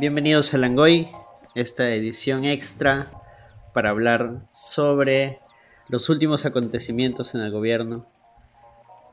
[0.00, 1.08] Bienvenidos a Langoy,
[1.54, 3.10] esta edición extra
[3.74, 5.36] para hablar sobre
[5.90, 8.06] los últimos acontecimientos en el gobierno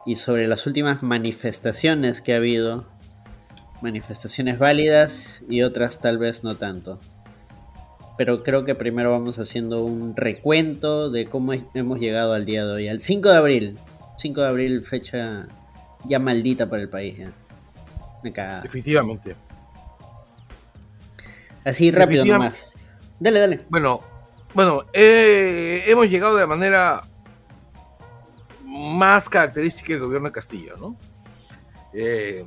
[0.05, 2.85] y sobre las últimas manifestaciones que ha habido.
[3.81, 7.01] Manifestaciones válidas y otras tal vez no tanto.
[8.17, 12.71] Pero creo que primero vamos haciendo un recuento de cómo hemos llegado al día de
[12.71, 13.77] hoy, al 5 de abril.
[14.19, 15.49] 5 de abril, fecha
[16.05, 17.17] ya maldita para el país.
[18.63, 19.35] Definitivamente.
[21.65, 22.75] Así rápido nomás.
[23.19, 23.65] Dale, dale.
[23.69, 24.01] Bueno,
[24.53, 27.03] bueno, eh, hemos llegado de manera
[28.63, 30.97] más característica del gobierno de Castillo, ¿no?
[31.93, 32.45] Eh,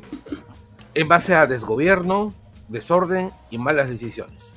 [0.95, 2.35] en base a desgobierno,
[2.69, 4.57] desorden y malas decisiones.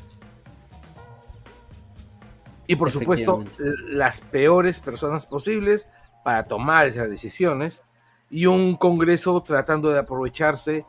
[2.67, 5.87] Y por supuesto, las peores personas posibles
[6.23, 7.83] para tomar esas decisiones
[8.29, 10.85] y un Congreso tratando de aprovecharse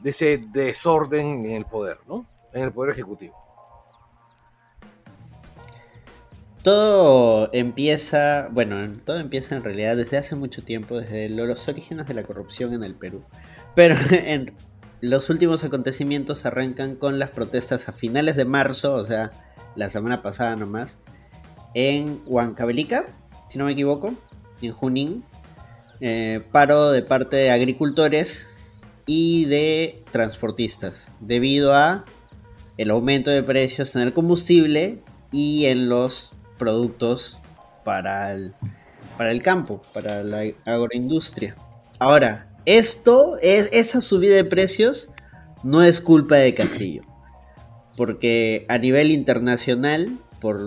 [0.00, 2.26] de ese desorden en el poder, ¿no?
[2.54, 3.34] En el Poder Ejecutivo.
[6.62, 12.14] Todo empieza, bueno, todo empieza en realidad desde hace mucho tiempo, desde los orígenes de
[12.14, 13.22] la corrupción en el Perú.
[13.74, 14.54] Pero en
[15.02, 19.28] los últimos acontecimientos arrancan con las protestas a finales de marzo, o sea,
[19.76, 20.98] la semana pasada nomás,
[21.74, 23.06] en Huancavelica,
[23.50, 24.14] si no me equivoco,
[24.62, 25.24] en Junín,
[26.00, 28.48] eh, paro de parte de agricultores
[29.04, 32.04] y de transportistas, debido a
[32.76, 34.98] el aumento de precios en el combustible
[35.32, 37.38] y en los productos
[37.84, 38.54] para el,
[39.16, 41.56] para el campo, para la agroindustria.
[41.98, 45.10] Ahora, esto es esa subida de precios
[45.62, 47.02] no es culpa de Castillo,
[47.96, 50.60] porque a nivel internacional, por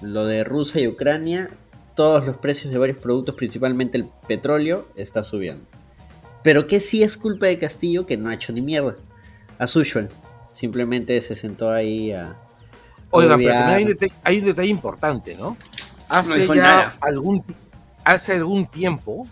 [0.00, 1.50] lo de Rusia y Ucrania,
[1.94, 5.64] todos los precios de varios productos, principalmente el petróleo, está subiendo.
[6.42, 8.96] Pero que sí es culpa de Castillo que no ha hecho ni mierda.
[9.58, 10.08] As usual.
[10.60, 12.36] Simplemente se sentó ahí a.
[13.08, 15.56] Oiga, pero hay un, detalle, importante, ¿no?
[16.06, 17.42] Hace ya algún,
[18.04, 19.26] hace algún tiempo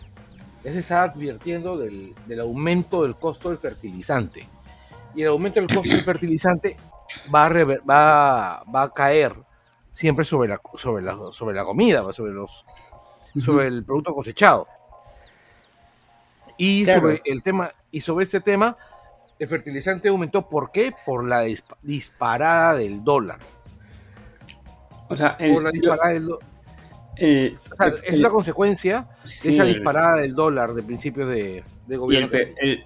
[0.64, 4.48] ya se estaba advirtiendo del, aumento del costo del fertilizante.
[5.14, 6.78] Y el aumento del costo del fertilizante
[7.32, 9.34] va a, va, va a caer
[9.90, 12.64] siempre sobre la, sobre la, sobre la comida, sobre, los,
[13.38, 14.66] sobre el producto cosechado.
[16.56, 18.78] Y sobre el tema, y sobre este tema,
[19.38, 20.48] el fertilizante aumentó.
[20.48, 20.92] ¿Por qué?
[21.06, 21.44] Por la
[21.82, 23.38] disparada del dólar.
[25.08, 26.48] O sea, por la disparada del dólar.
[27.16, 29.08] es la consecuencia
[29.42, 31.64] de esa disparada del dólar de principios de,
[31.96, 32.28] gobierno.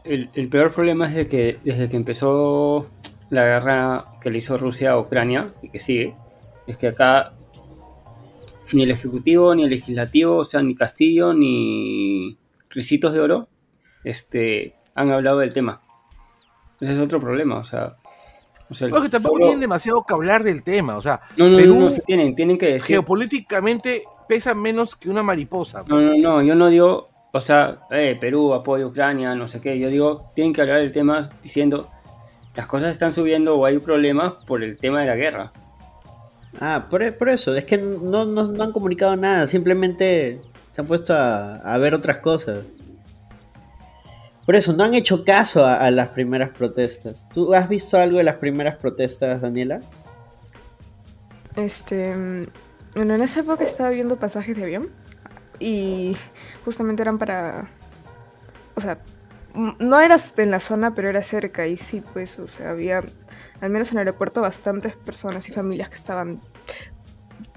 [0.04, 2.88] El, peor problema es de que desde que empezó
[3.30, 6.14] la guerra que le hizo Rusia a Ucrania y que sigue,
[6.66, 7.32] es que acá
[8.72, 12.38] ni el Ejecutivo, ni el Legislativo, o sea, ni Castillo, ni
[12.70, 13.48] Ricitos de Oro,
[14.04, 15.82] este, han hablado del tema.
[16.82, 17.94] Ese es otro problema, o sea.
[18.68, 21.20] que tampoco tienen demasiado que hablar del tema, o sea.
[21.36, 22.96] No, no, no, tienen, tienen que decir.
[22.96, 25.84] Geopolíticamente pesa menos que una mariposa.
[25.86, 29.60] No, no, no, yo no digo, o sea, eh, Perú, apoyo a Ucrania, no sé
[29.60, 29.78] qué.
[29.78, 31.88] Yo digo, tienen que hablar del tema diciendo,
[32.56, 35.52] las cosas están subiendo o hay problemas por el tema de la guerra.
[36.60, 40.40] Ah, por, eso, es que no, no, han comunicado nada, simplemente
[40.72, 42.64] se han puesto a, a ver otras cosas.
[44.44, 47.28] Por eso, no han hecho caso a, las primeras protestas.
[47.28, 49.80] ¿Tú has visto algo de las primeras protestas, Daniela?
[51.54, 52.48] Este.
[52.96, 54.90] Bueno, en esa época estaba viendo pasajes de avión.
[55.60, 56.16] Y
[56.64, 57.68] justamente eran para.
[58.74, 58.98] O sea,
[59.54, 61.66] no era en la zona, pero era cerca.
[61.68, 63.00] Y sí, pues, o sea, había,
[63.60, 66.40] al menos en el aeropuerto, bastantes personas y familias que estaban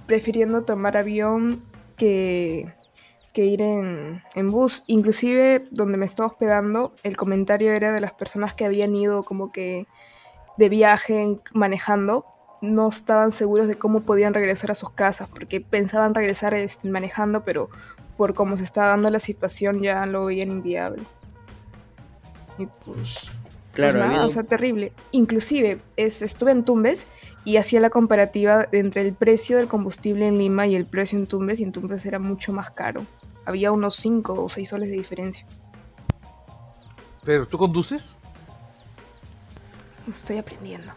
[0.06, 1.64] prefiriendo tomar avión
[1.98, 2.72] que
[3.36, 4.84] que ir en, bus.
[4.88, 9.52] Inclusive donde me estaba hospedando, el comentario era de las personas que habían ido como
[9.52, 9.86] que
[10.58, 12.26] de viaje manejando,
[12.62, 17.44] no estaban seguros de cómo podían regresar a sus casas, porque pensaban regresar este, manejando,
[17.44, 17.70] pero
[18.16, 21.04] por cómo se estaba dando la situación ya lo veían inviable.
[22.58, 22.86] Y pues...
[22.86, 23.32] pues
[23.74, 24.94] claro, o sea, terrible.
[25.12, 27.06] Inclusive es, estuve en Tumbes
[27.44, 31.28] y hacía la comparativa entre el precio del combustible en Lima y el precio en
[31.28, 33.06] Tumbes, y en Tumbes era mucho más caro
[33.46, 35.46] había unos 5 o 6 soles de diferencia.
[37.24, 38.18] ¿Pero tú conduces?
[40.10, 40.94] Estoy aprendiendo.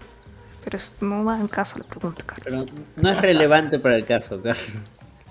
[0.65, 2.45] Pero no me hagan caso la pregunta, Carlos.
[2.45, 4.75] Pero no es relevante para el caso, Carlos.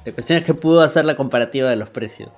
[0.06, 2.30] La cuestión es que pudo hacer la comparativa de los precios.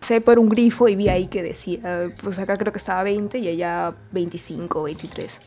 [0.00, 3.38] Sé por un grifo y vi ahí que decía, pues acá creo que estaba 20
[3.38, 5.38] y allá 25 o 23.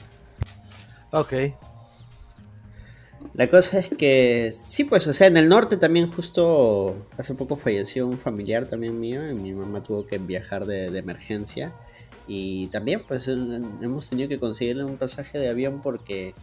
[1.11, 1.33] Ok.
[3.33, 7.56] La cosa es que, sí, pues, o sea, en el norte también justo hace poco
[7.56, 11.74] falleció un familiar también mío y mi mamá tuvo que viajar de, emergencia.
[12.27, 16.33] Y también, pues, hemos tenido que conseguirle un pasaje de avión porque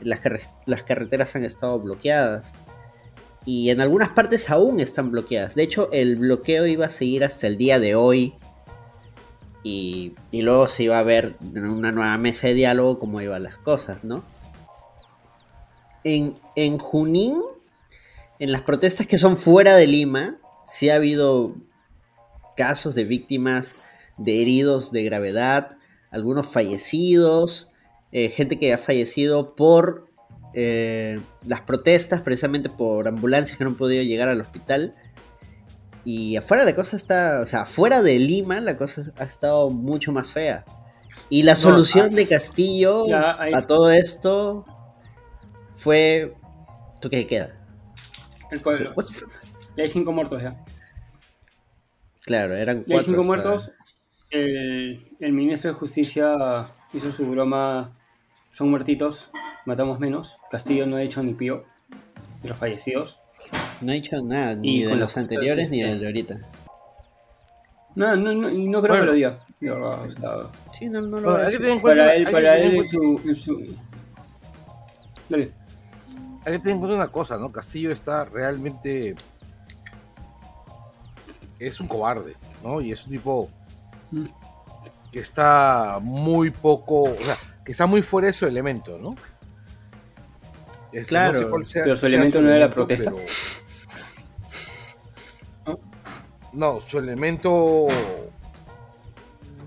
[0.00, 0.20] las,
[0.66, 2.54] las carreteras han estado bloqueadas.
[3.46, 5.54] Y en algunas partes aún están bloqueadas.
[5.54, 8.34] De hecho, el bloqueo iba a seguir hasta el día de hoy.
[9.62, 13.42] Y, y luego se iba a ver en una nueva mesa de diálogo cómo iban
[13.42, 14.24] las cosas, ¿no?
[16.04, 17.40] En, Junín,
[18.38, 20.36] en las protestas que son fuera de Lima,
[20.66, 21.54] sí ha habido
[22.56, 23.74] casos de víctimas,
[24.18, 25.76] de heridos de gravedad,
[26.10, 27.72] algunos fallecidos,
[28.12, 30.06] eh, gente que ha fallecido por
[30.52, 34.94] eh, las protestas, precisamente por ambulancias que no han podido llegar al hospital.
[36.04, 40.12] Y afuera la cosa está, o sea, afuera de Lima la cosa ha estado mucho
[40.12, 40.64] más fea.
[41.30, 44.64] Y la solución ah, de Castillo a todo esto
[45.76, 46.34] fue.
[47.00, 47.54] ¿Tú qué queda?
[48.50, 48.92] El pueblo.
[49.76, 50.56] Y hay cinco muertos ya.
[52.22, 52.94] Claro, eran cuatro.
[52.94, 53.70] Y hay cinco muertos.
[54.30, 57.92] El, el, ministro de Justicia hizo su broma.
[58.50, 59.30] Son muertitos,
[59.66, 60.38] matamos menos.
[60.50, 61.64] Castillo no ha hecho ni pío
[62.42, 63.18] de los fallecidos.
[63.80, 66.38] No ha hecho nada, ni de los anteriores ni de ahorita.
[67.96, 69.38] No, no, no, y no creo que lo diga.
[70.72, 71.32] sí, no, no lo
[71.82, 73.76] Para él, para él, su, su...
[75.28, 75.63] Dale
[76.44, 77.50] hay que tener en cuenta una cosa, ¿no?
[77.50, 79.14] Castillo está realmente.
[81.58, 82.80] Es un cobarde, ¿no?
[82.80, 83.48] Y es un tipo
[85.10, 87.04] que está muy poco.
[87.04, 89.14] O sea, que está muy fuera de su elemento, ¿no?
[91.08, 93.12] claro, pero su elemento no era la protesta.
[96.52, 96.80] ¿No?
[96.80, 97.86] su elemento.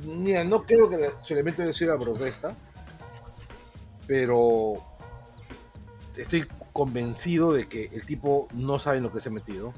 [0.05, 2.55] Mira, no creo que su elemento haya sido la protesta.
[4.05, 4.81] Pero
[6.15, 6.47] estoy
[6.77, 9.73] convencido de que el tipo no sabe en lo que se ha metido.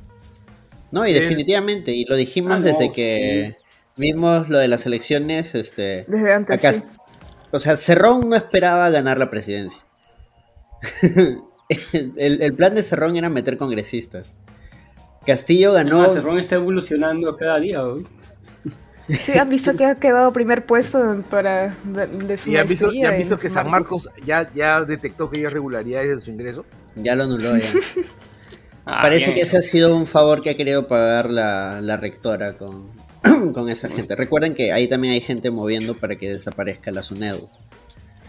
[0.92, 3.56] No, y definitivamente, y lo dijimos ah, desde que
[3.96, 6.84] vimos lo de las elecciones, este, desde antes.
[7.52, 9.82] O sea, Cerrón no esperaba ganar la presidencia.
[12.18, 14.34] el, plan de Cerrón era meter congresistas.
[15.26, 16.02] Castillo ganó.
[16.02, 18.06] Ah, Cerrón está evolucionando cada día hoy.
[19.10, 23.38] Sí, han visto que ha quedado primer puesto para de, su Y han visto, visto
[23.38, 26.66] que San Marcos ya, ya detectó que hay irregularidades en su ingreso.
[26.96, 27.68] Ya lo anuló ya.
[28.92, 32.90] Ah, Parece que ese ha sido un favor que ha querido pagar la, rectora con,
[33.54, 34.16] con esa gente.
[34.16, 37.48] Recuerden que ahí también hay gente moviendo para que desaparezca la SUNEDU.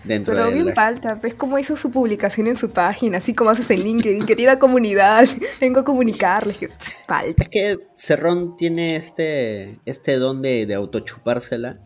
[0.05, 3.70] Dentro Pero bien falta, ves cómo hizo su publicación en su página, así como haces
[3.70, 5.29] en LinkedIn, querida comunidad,
[5.61, 6.58] vengo a comunicarles,
[7.06, 7.43] falta.
[7.43, 11.79] Es que Cerrón tiene este, este don de, de autochupársela,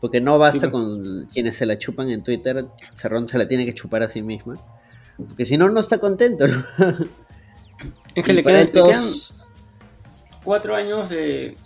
[0.00, 3.74] porque no basta con quienes se la chupan en Twitter, Cerrón se la tiene que
[3.74, 4.58] chupar a sí misma.
[5.16, 6.46] Porque si no, no está contento.
[8.14, 8.70] Es que le quedan,
[10.44, 11.56] cuatro años de,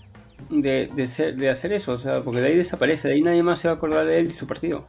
[0.48, 3.74] de, hacer eso, o sea, porque de ahí desaparece, de ahí nadie más se va
[3.74, 4.86] a acordar de él y su partido.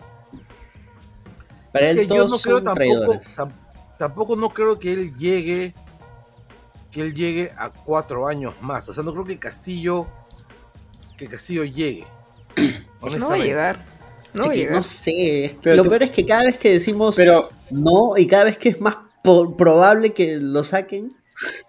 [1.72, 3.20] Para él yo no creo tampoco,
[3.98, 5.74] tampoco no creo que él llegue
[6.92, 8.88] que él llegue a cuatro años más.
[8.90, 10.08] O sea, no creo que Castillo
[11.18, 12.06] que Castillo llegue.
[13.00, 13.86] No va a llegar.
[14.34, 15.56] No, no sé.
[15.64, 18.82] lo peor es que cada vez que decimos pero, no y cada vez que es
[18.82, 21.16] más probable que lo saquen,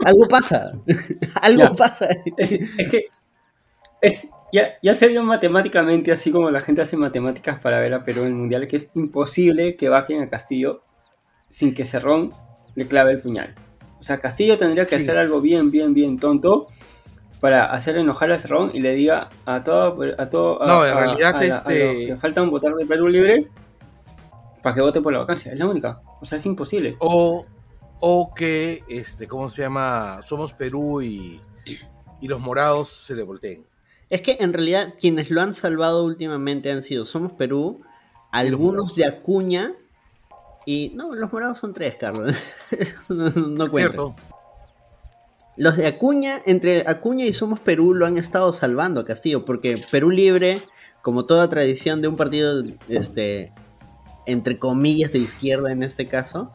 [0.05, 0.73] algo pasa.
[1.35, 2.09] algo pasa.
[2.37, 2.59] Es,
[2.91, 3.09] que
[4.01, 8.05] es, ya, ya se vio matemáticamente, así como la gente hace matemáticas para ver a
[8.05, 10.83] Perú en el Mundial, que es imposible que bajen a Castillo
[11.49, 12.33] sin que Cerrón
[12.75, 13.55] le clave el puñal.
[14.01, 16.69] O sea, Castillo tendría que hacer algo bien, bien, bien tonto
[17.41, 21.43] para hacer enojar a Cerrón y le diga a todo, a todo no, en realidad
[21.43, 22.07] este...
[22.07, 23.49] que faltan votar de Perú libre
[24.63, 25.53] para que voten por la vacancia.
[25.53, 26.01] Es la única.
[26.21, 26.97] O sea, es imposible.
[26.99, 27.47] O,
[28.01, 30.21] o que, este, ¿cómo se llama?
[30.23, 31.41] Somos Perú y,
[32.21, 33.65] y los morados se le volteen.
[34.11, 37.83] Es que en realidad quienes lo han salvado últimamente han sido Somos Perú,
[38.31, 39.75] algunos de Acuña
[40.65, 40.93] y...
[40.95, 42.37] No, los morados son tres, Carlos.
[43.09, 44.15] no, no Cierto.
[45.57, 49.77] Los de Acuña, entre Acuña y Somos Perú, lo han estado salvando a Castillo, porque
[49.91, 50.59] Perú Libre,
[51.03, 53.53] como toda tradición de un partido, este,
[54.25, 56.53] entre comillas, de izquierda en este caso,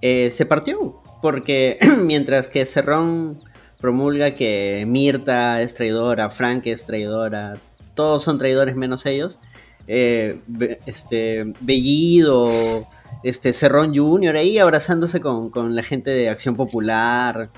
[0.00, 1.02] eh, se partió.
[1.20, 3.38] Porque mientras que Cerrón
[3.82, 7.58] promulga que Mirta es traidora, Frank es traidora,
[7.94, 9.38] todos son traidores menos ellos,
[9.86, 10.40] eh,
[10.86, 12.86] este, Bellido,
[13.22, 17.50] este, Cerrón Junior ahí abrazándose con, con la gente de Acción Popular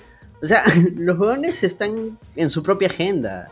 [0.44, 0.62] o sea,
[0.96, 3.48] los jóvenes están en su propia agenda.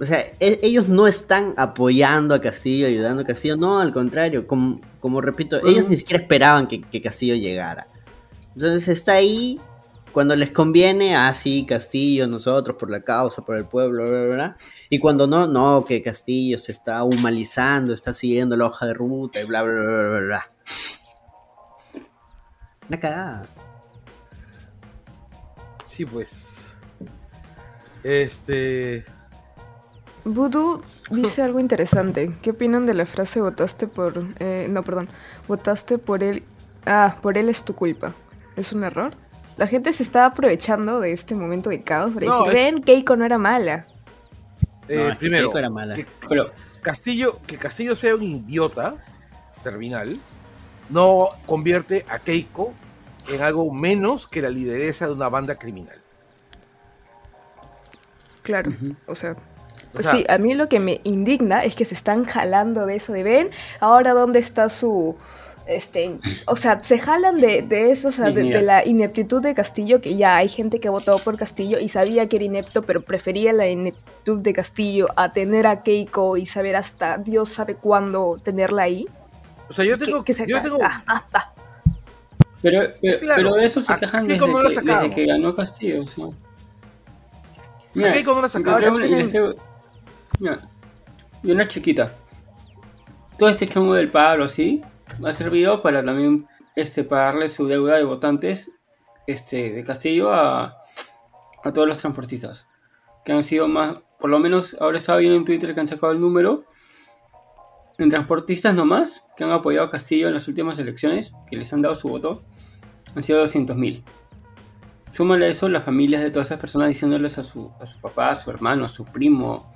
[0.00, 4.46] O sea, e, ellos no están apoyando a Castillo, ayudando a Castillo, no, al contrario,
[4.46, 7.88] como, como repito, ellos ni siquiera esperaban que, que Castillo llegara.
[8.54, 9.60] Entonces está ahí
[10.14, 14.34] cuando les conviene, ah, sí, Castillo, nosotros, por la causa, por el pueblo, bla, bla,
[14.34, 14.56] bla.
[14.88, 19.40] Y cuando no, no, que Castillo se está humanizando, está siguiendo la hoja de ruta
[19.40, 20.48] y bla, bla, bla, bla, bla.
[22.88, 23.46] Una cagada.
[25.84, 26.76] Sí, pues.
[28.04, 29.04] Este.
[30.24, 30.80] Voodoo
[31.10, 32.32] dice algo interesante.
[32.40, 34.24] ¿Qué opinan de la frase votaste por...
[34.38, 35.08] Eh, no, perdón.
[35.48, 36.44] Votaste por él...
[36.86, 38.14] Ah, por él es tu culpa.
[38.54, 39.23] ¿Es un error?
[39.56, 43.24] La gente se está aprovechando de este momento de caos para decir, ven, Keiko no
[43.24, 43.86] era mala.
[44.88, 45.94] Eh, primero, Keiko era mala.
[45.94, 46.06] Que,
[46.82, 48.96] Castillo, que Castillo sea un idiota
[49.62, 50.18] terminal
[50.90, 52.72] no convierte a Keiko
[53.32, 55.96] en algo menos que la lideresa de una banda criminal.
[58.42, 58.72] Claro,
[59.06, 59.36] o sea,
[59.98, 63.22] sí, a mí lo que me indigna es que se están jalando de eso de
[63.22, 65.16] ven, ahora dónde está su,
[65.66, 70.16] este, o sea, se jalan de, eso, o sea, de, la ineptitud de Castillo, que
[70.16, 73.66] ya hay gente que votó por Castillo y sabía que era inepto, pero prefería la
[73.66, 79.06] ineptitud de Castillo a tener a Keiko y saber hasta Dios sabe cuándo tenerla ahí.
[79.68, 80.34] O sea, yo tengo que...
[80.46, 80.78] Yo tengo...
[80.82, 81.52] Ah, ah, ah.
[82.60, 86.02] Pero, pero, de eso se quejan desde, que, que, ganó Castillo.
[86.02, 86.26] O sea.
[87.92, 88.96] Mira, Keiko no la sacaron.
[90.40, 90.68] Mira,
[91.42, 92.14] y una chiquita.
[93.38, 94.82] Todo este chongo del paro, ¿sí?
[95.22, 98.70] Ha servido para también este, pagarle su deuda de votantes
[99.26, 100.78] este, de Castillo a,
[101.64, 102.66] a todos los transportistas.
[103.24, 106.12] Que han sido más, por lo menos ahora estaba viendo en Twitter que han sacado
[106.12, 106.64] el número.
[107.98, 111.82] En transportistas nomás, que han apoyado a Castillo en las últimas elecciones, que les han
[111.82, 112.44] dado su voto,
[113.14, 114.02] han sido 200.000.
[115.10, 118.30] Súmale a eso las familias de todas esas personas diciéndoles a su, a su papá,
[118.30, 119.70] a su hermano, a su primo,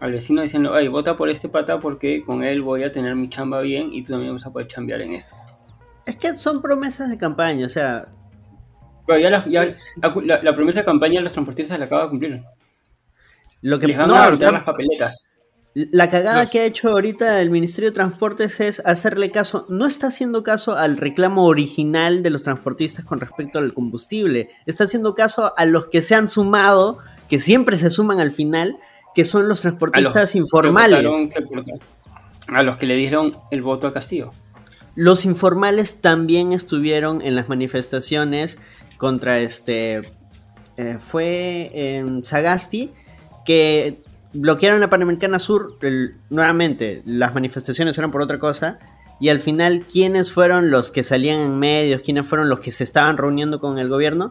[0.00, 3.28] al vecino diciendo, ay, vota por este pata porque con él voy a tener mi
[3.28, 5.34] chamba bien y tú también vas a poder chambear en esto.
[6.06, 8.08] Es que son promesas de campaña, o sea...
[9.06, 12.42] Pero ya, la, promesa de campaña los transportistas la acaba de cumplir.
[13.62, 15.24] Lo que Les van a las papeletas.
[15.74, 20.08] La cagada que ha hecho ahorita el Ministerio de Transportes es hacerle caso, no está
[20.08, 25.52] haciendo caso al reclamo original de los transportistas con respecto al combustible, está haciendo caso
[25.56, 28.78] a los que se han sumado, que siempre se suman al final,
[29.18, 31.04] que son los transportistas informales.
[32.46, 34.30] a los que le dieron el voto a Castillo.
[34.94, 38.60] Los informales también estuvieron en las manifestaciones
[38.96, 40.02] contra este.
[40.76, 42.92] Eh, fue en Sagasti
[43.44, 43.98] que
[44.34, 45.80] bloquearon la Panamericana Sur.
[46.30, 48.78] nuevamente, las manifestaciones eran por otra cosa.
[49.18, 52.02] Y al final, ¿quiénes fueron los que salían en medios?
[52.02, 54.30] ¿Quiénes fueron los que se estaban reuniendo con el gobierno?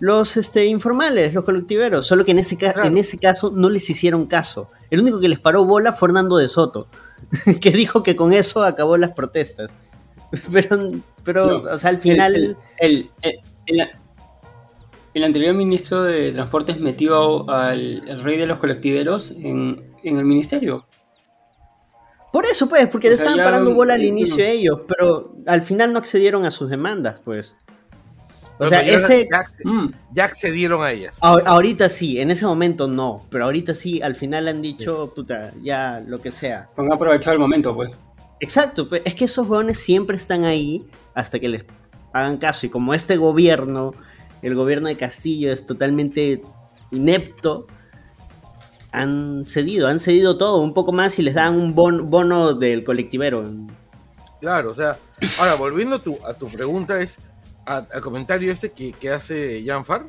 [0.00, 4.26] Los este, informales, los colectiveros, solo que en ese, en ese caso no les hicieron
[4.26, 4.68] caso.
[4.90, 6.88] El único que les paró bola fue Hernando de Soto,
[7.60, 9.70] que dijo que con eso acabó las protestas.
[10.52, 10.90] Pero,
[11.24, 12.56] pero o sea, al final...
[12.78, 13.10] El,
[13.66, 20.86] el, anterior ministro de Transportes metió al rey de los colectiveros en, el ministerio.
[22.32, 25.98] Por eso, pues, porque le estaban parando bola al inicio ellos, pero al final no
[25.98, 27.56] accedieron a sus demandas, pues.
[28.60, 29.26] O sea, ese.
[29.64, 29.86] Mm.
[30.12, 31.18] Ya, accedieron a ellas.
[31.22, 33.26] ahorita sí, en ese momento no.
[33.30, 36.68] Pero ahorita sí, al final han dicho, puta, ya lo que sea.
[36.76, 37.90] Han aprovechado el momento, pues.
[38.38, 41.64] Exacto, pues, es que esos weones siempre están ahí hasta que les
[42.12, 42.66] hagan caso.
[42.66, 43.94] Y como este gobierno,
[44.42, 46.42] el gobierno de Castillo, es totalmente
[46.90, 47.66] inepto,
[48.92, 53.50] han cedido, han cedido todo, un poco más y les dan un bono del colectivero.
[54.40, 54.98] Claro, o sea,
[55.38, 57.18] ahora volviendo a tu, a tu pregunta es
[57.64, 60.06] al comentario este que, que hace Janfar,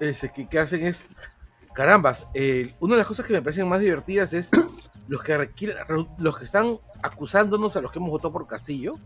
[0.00, 1.06] ese que, que, hacen es,
[1.72, 2.26] carambas,
[2.80, 4.50] una de las cosas que me parecen más divertidas es
[5.08, 5.50] los que
[6.18, 8.98] los que están acusándonos a los que hemos votado por Castillo,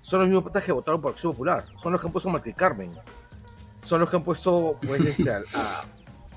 [0.00, 2.32] son los mismos patas que votaron por Acción Popular, son los que han puesto a
[2.32, 2.94] Martí Carmen,
[3.78, 5.42] son los que han puesto pues este a,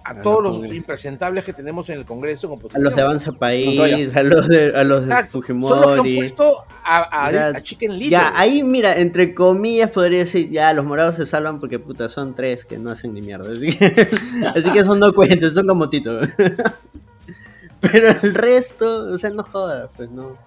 [0.08, 2.58] a todos los impresentables que tenemos en el Congreso.
[2.74, 5.68] a los de Avanza País, a los de, a los de Fujimori.
[5.68, 8.12] Son los que han puesto a, Chicken Little.
[8.12, 12.36] Ya, ahí mira, entre comillas podría decir, ya, los morados se salvan porque puta, son
[12.36, 13.52] tres que no hacen ni mierda.
[13.52, 13.86] Así que,
[14.56, 16.22] así que son no cuentes, son como Tito.
[17.82, 20.38] Pero el resto, o sea, no jodas, pues no.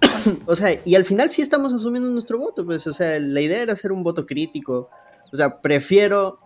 [0.46, 3.60] o sea, y al final sí estamos asumiendo nuestro voto, pues, o sea, la idea
[3.60, 4.88] era hacer un voto crítico.
[5.32, 6.38] O sea, prefiero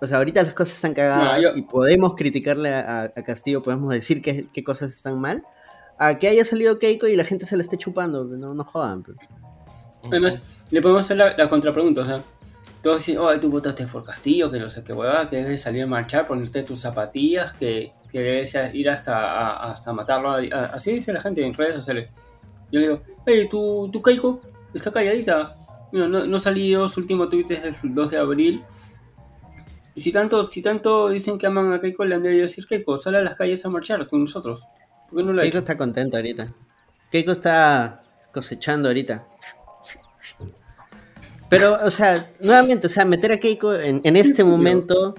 [0.00, 4.46] o sea, ahorita las cosas están cagadas y podemos criticarle a, Castillo, podemos decir qué,
[4.52, 5.42] qué, cosas están mal.
[5.98, 9.02] A que haya salido Keiko y la gente se la esté chupando, no, no jodan.
[9.02, 9.18] Pero.
[10.04, 10.38] Además,
[10.70, 12.22] le podemos hacer la, contrapregunta, o sea,
[12.82, 15.84] todos dicen, oh, tú votaste por Castillo, que no sé qué hueva, que debes salir
[15.84, 20.32] a marchar, ponerte tus zapatillas, que, que es ir hasta, hasta matarlo.
[20.32, 22.10] Así dice la gente en redes sociales.
[22.70, 24.40] Yo le digo, hey, ¿tu, tu Keiko
[24.74, 25.56] está calladita.
[25.92, 28.64] no, no salió su último tweet es el 2 de abril.
[29.94, 32.98] Y si tanto, si tanto dicen que aman a Keiko, le han de decir Keiko,
[32.98, 34.66] sale a las calles a marchar con nosotros.
[35.08, 36.52] ¿Por qué no lo Keiko está contento ahorita.
[37.10, 38.00] Keiko está
[38.32, 39.24] cosechando ahorita.
[41.48, 45.14] Pero, o sea, nuevamente, o sea, meter a Keiko en, en este momento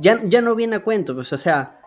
[0.00, 1.78] ya, ya no viene a cuento, pues, o sea,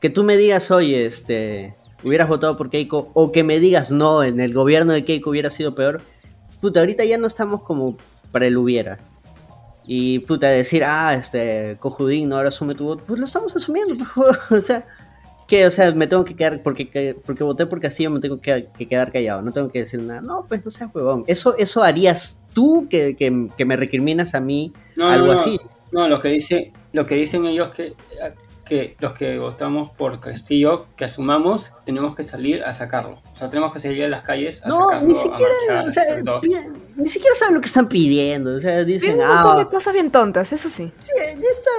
[0.00, 4.22] que tú me digas, oye, este, hubieras votado por Keiko, o que me digas, no,
[4.22, 6.00] en el gobierno de Keiko hubiera sido peor,
[6.60, 7.96] puta, ahorita ya no estamos como
[8.32, 8.98] para el hubiera.
[9.86, 13.94] Y puta, decir, ah, este, cojudín, no, ahora asume tu voto, pues lo estamos asumiendo,
[14.50, 14.84] o sea,
[15.46, 18.68] que, o sea, me tengo que quedar, porque, porque voté por Castillo, me tengo que,
[18.88, 22.42] quedar callado, no tengo que decir nada, no, pues no seas huevón, eso, eso harías
[22.52, 25.60] tú que, que, me recriminas a mí, algo así.
[25.92, 27.94] No, lo que dice, lo que dicen ellos que
[28.66, 33.22] que los que votamos por Castillo, que asumamos, tenemos que salir a sacarlo.
[33.32, 36.02] O sea, tenemos que salir a las calles a no, Ni siquiera, o sea,
[36.96, 38.56] ni siquiera saben lo que están pidiendo.
[38.56, 39.66] O sea, dicen, ah.
[39.70, 40.92] cosas bien tontas, eso sí.
[41.00, 41.70] Sí, ya está.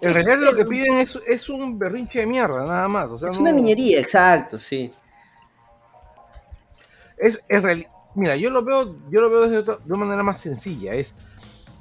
[0.00, 3.10] en realidad lo que piden es, es, un berrinche de mierda, nada más.
[3.10, 4.94] O sea, es una niñería, exacto, sí.
[7.18, 7.62] Es, es
[8.14, 10.94] Mira, yo lo veo, yo lo veo de una manera más sencilla.
[10.94, 11.16] Es,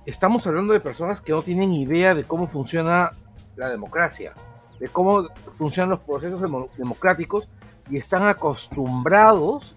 [0.08, 3.12] estamos hablando de personas que no tienen idea de cómo funciona
[3.56, 4.34] la democracia,
[4.80, 6.42] de cómo funcionan los procesos
[6.78, 7.48] democráticos
[7.90, 9.76] y están acostumbrados,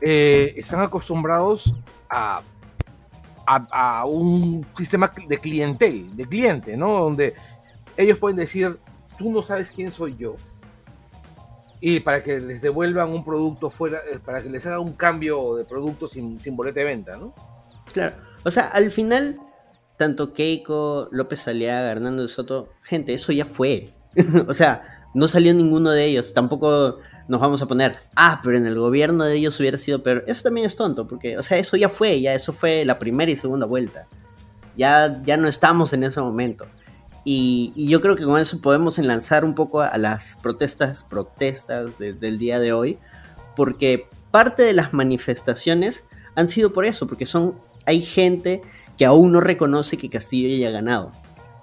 [0.00, 1.74] eh, están acostumbrados
[2.08, 2.42] a,
[3.46, 7.00] a, un sistema de clientel, de cliente, ¿no?
[7.00, 7.34] Donde
[7.96, 8.78] ellos pueden decir,
[9.18, 10.36] tú no sabes quién soy yo,
[11.80, 15.54] y para que les devuelvan un producto fuera, eh, para que les haga un cambio
[15.54, 17.34] de producto sin, sin boleta de venta, ¿no?
[17.92, 19.38] Claro, o sea, al final
[19.96, 23.92] tanto Keiko, López Aliaga, Hernando de Soto, gente, eso ya fue.
[24.48, 26.34] o sea, no salió ninguno de ellos.
[26.34, 26.98] Tampoco
[27.28, 30.24] nos vamos a poner, ah, pero en el gobierno de ellos hubiera sido peor.
[30.26, 33.30] Eso también es tonto, porque, o sea, eso ya fue, ya eso fue la primera
[33.30, 34.06] y segunda vuelta.
[34.76, 36.66] Ya, ya no estamos en ese momento.
[37.24, 42.38] Y, yo creo que con eso podemos enlazar un poco a las protestas, protestas del
[42.38, 42.98] día de hoy,
[43.56, 47.54] porque parte de las manifestaciones han sido por eso, porque son,
[47.86, 48.62] hay gente
[48.98, 51.12] que aún no reconoce que Castillo haya ganado.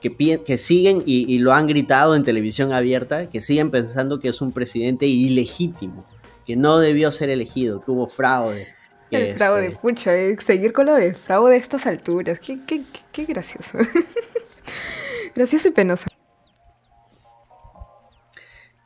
[0.02, 4.42] Que, que siguen, y, lo han gritado en televisión abierta, que siguen pensando que es
[4.42, 6.06] un presidente ilegítimo,
[6.46, 8.68] que no debió ser elegido, que hubo fraude.
[9.12, 12.82] El fraude, este pucha, eh, seguir con lo de fraude a estas alturas, qué, qué,
[13.12, 13.78] qué gracioso.
[15.36, 16.06] gracioso y penoso.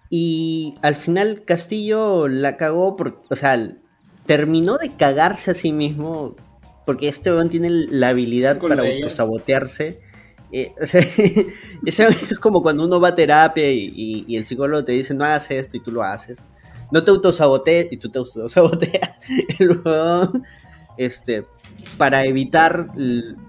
[0.09, 3.71] Y al final Castillo la cagó, por, o sea,
[4.25, 6.35] terminó de cagarse a sí mismo
[6.85, 9.99] porque este weón tiene la habilidad para autosabotearse.
[10.51, 10.73] Eh,
[11.85, 15.77] es como cuando uno va a terapia y, el psicólogo te dice no hagas esto
[15.77, 16.43] y tú lo haces.
[16.91, 19.19] No te autosabotees y tú te autosaboteas.
[19.59, 19.81] El
[20.97, 21.45] este,
[21.97, 22.91] para evitar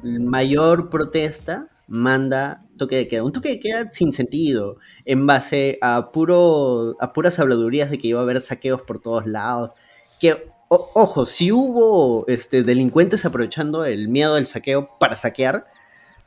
[0.02, 3.22] mayor protesta, manda toque de queda.
[3.22, 8.08] Un toque de queda sin sentido, en base a, puro, a puras habladurías de que
[8.08, 9.72] iba a haber saqueos por todos lados.
[10.20, 15.64] Que ojo, si hubo este, delincuentes aprovechando el miedo del saqueo para saquear,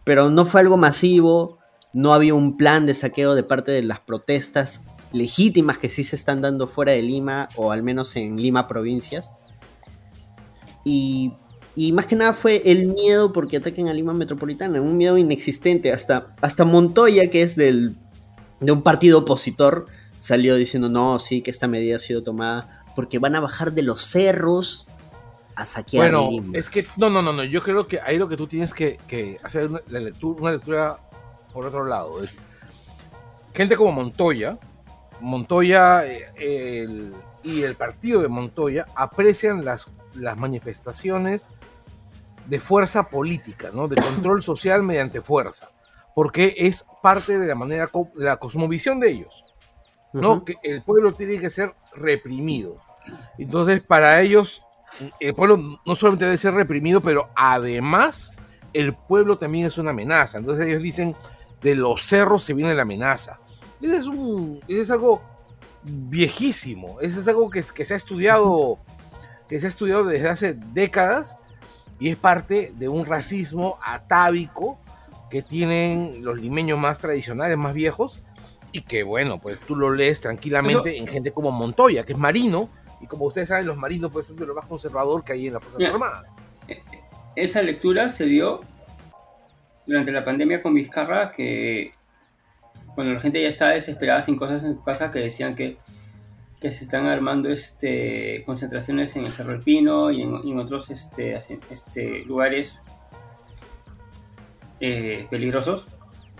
[0.04, 1.60] pero no fue algo masivo,
[1.93, 6.15] no había un plan de saqueo de parte de las protestas legítimas que sí se
[6.15, 9.32] están dando fuera de Lima o al menos en Lima provincias.
[10.86, 11.34] Y,
[11.93, 15.91] más que nada fue el miedo porque ataquen a Lima Metropolitana, un miedo inexistente.
[15.91, 17.95] Hasta, hasta Montoya, que es del,
[18.60, 23.18] de un partido opositor, salió diciendo, no, sí, que esta medida ha sido tomada porque
[23.18, 24.86] van a bajar de los cerros
[25.56, 28.36] a saquear bueno, es que no, no, no, no, yo creo que ahí lo que
[28.36, 30.98] tú tienes que, hacer una, lectura, una lectura
[31.54, 32.40] por otro lado es
[33.54, 34.60] gente como Montoya,
[35.22, 37.10] Montoya eh,
[37.42, 41.52] y el partido de Montoya aprecian las, las manifestaciones
[42.48, 43.88] de fuerza política, ¿no?
[43.88, 45.70] De control social mediante fuerza,
[46.14, 49.54] porque es parte de la manera, de la cosmovisión de ellos,
[50.12, 50.44] ¿no?
[50.44, 52.88] Que el pueblo tiene que ser reprimido.
[53.38, 54.63] Entonces, para ellos,
[55.19, 58.34] el pueblo no solamente debe ser reprimido, pero además
[58.74, 60.38] el pueblo también es una amenaza.
[60.38, 61.15] Entonces ellos dicen,
[61.62, 63.39] de los cerros se viene la amenaza.
[63.82, 65.22] Eso es, un, es algo
[65.84, 68.78] viejísimo, eso es algo que, que se ha estudiado
[69.48, 71.39] que se ha estudiado desde hace décadas
[72.00, 74.80] y es parte de un racismo atávico
[75.32, 78.22] que tienen los limeños más tradicionales, más viejos,
[78.72, 82.69] y que bueno, pues tú lo lees tranquilamente en gente como Montoya, que es marino,
[83.02, 85.54] y como ustedes saben, los marinos pues, son de lo más conservador que hay en
[85.54, 86.30] las Fuerzas Armadas.
[86.68, 86.82] E,
[87.36, 88.62] esa lectura se dio
[89.86, 91.94] durante la pandemia con Vizcarra, que
[92.96, 95.78] cuando la gente ya estaba desesperada sin cosas en su casa que decían que,
[96.60, 101.40] que se están armando este, concentraciones en el Cerro del Pino y en, otros este,
[101.70, 102.82] este, lugares
[104.80, 105.88] eh, peligrosos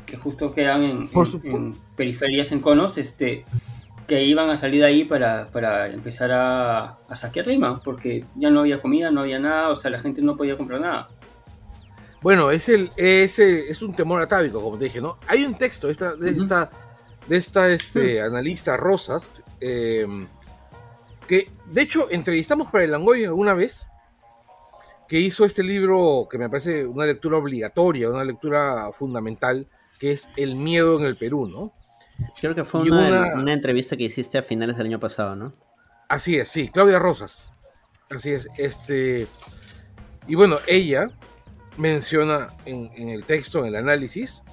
[0.06, 1.10] que justo quedan en,
[1.44, 3.46] en, periferias, en conos, este,
[4.10, 8.50] que iban a salir de ahí para, para empezar a, a, saquear Lima, porque ya
[8.50, 11.10] no había comida, no había nada, o sea, la gente no podía comprar nada.
[12.24, 15.20] Bueno, es, el, es, es un temor atávico, como te dije, ¿no?
[15.28, 16.72] Hay un texto de esta, de esta,
[17.28, 19.30] de esta este, analista Rosas,
[19.62, 20.28] em,
[21.28, 23.90] que de hecho entrevistamos para el Langoy alguna vez,
[25.08, 29.68] que hizo este libro que me parece una lectura obligatoria, una lectura fundamental,
[30.00, 31.74] que es El miedo en el Perú, ¿no?
[32.40, 35.54] Creo que fue una, una, entrevista que hiciste a finales del año pasado, ¿no?
[36.08, 37.52] Así es, sí, Claudia Rosas.
[38.10, 39.28] Así es, este.
[40.28, 41.10] Y bueno, ella
[41.80, 44.44] menciona en, el texto, en el análisis,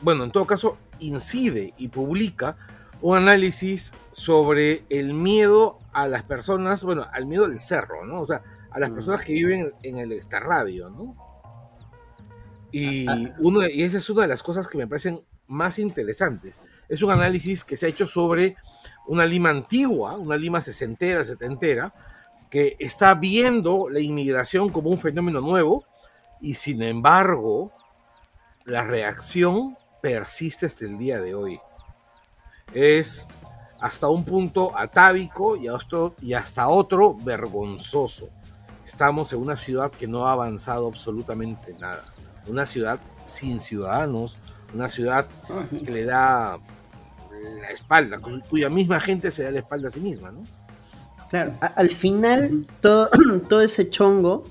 [0.00, 2.56] bueno, en todo caso, incide y publica
[3.00, 8.20] un análisis sobre el miedo a las personas, bueno, al miedo del cerro, ¿no?
[8.20, 8.94] O sea, a las mm.
[8.94, 11.16] personas que viven en el extrarradio, ¿no?
[12.72, 13.36] Y, ah, ah.
[13.38, 16.60] uno, y esa es una de las cosas que me parecen más interesantes.
[16.88, 18.56] Es un análisis que se ha hecho sobre
[19.06, 21.92] una Lima antigua, una Lima sesentera, setentera,
[22.48, 25.84] que está viendo la inmigración como un fenómeno nuevo
[26.40, 27.70] y sin embargo
[28.64, 31.60] la reacción persiste hasta el día de hoy.
[32.72, 33.28] Es
[33.80, 38.28] hasta un punto atávico y hasta, y hasta otro vergonzoso.
[38.84, 42.02] Estamos en una ciudad que no ha avanzado absolutamente nada.
[42.46, 44.38] Una ciudad sin ciudadanos,
[44.74, 45.26] una ciudad
[45.84, 46.58] que le da
[47.60, 50.42] la espalda, cuya misma gente se da la espalda a sí misma, ¿no?
[51.30, 53.08] Claro, al final todo,
[53.48, 54.44] todo ese chongo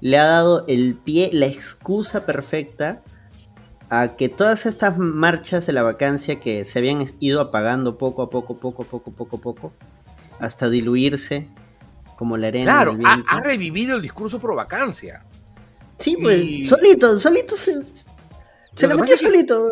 [0.00, 3.00] le ha dado el pie, la excusa perfecta
[3.90, 8.30] a que todas estas marchas de la vacancia que se habían ido apagando poco a
[8.30, 9.72] poco, poco a poco, poco a poco,
[10.40, 11.48] hasta diluirse
[12.16, 12.84] como la arena.
[12.84, 15.24] Claro, ha, revivido el discurso pro vacancia.
[15.98, 17.82] Sí, pues, solito, solito se,
[18.78, 19.70] se le metió solito.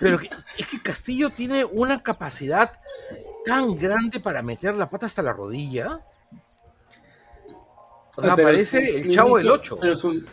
[0.00, 0.18] pero
[0.58, 2.72] es que Castillo tiene una capacidad
[3.44, 6.00] tan grande para meter la pata hasta la rodilla
[8.16, 9.78] o sea, parece el chavo del 8.
[9.80, 10.24] Pero sus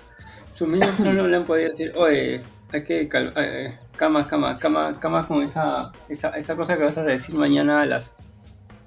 [0.53, 5.27] su ministros no le han podido decir, oye, hay que eh, cama, cama, cama, cama
[5.27, 8.15] con esa, esa, esa cosa que vas a decir mañana a las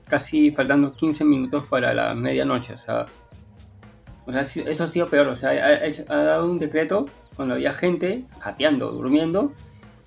[0.06, 2.74] casi faltando 15 minutos para la medianoche.
[2.74, 3.06] O sea,
[4.26, 5.28] o sea eso ha sido peor.
[5.28, 7.06] O sea, ha, dado un decreto
[7.36, 9.52] cuando había gente jateando, durmiendo,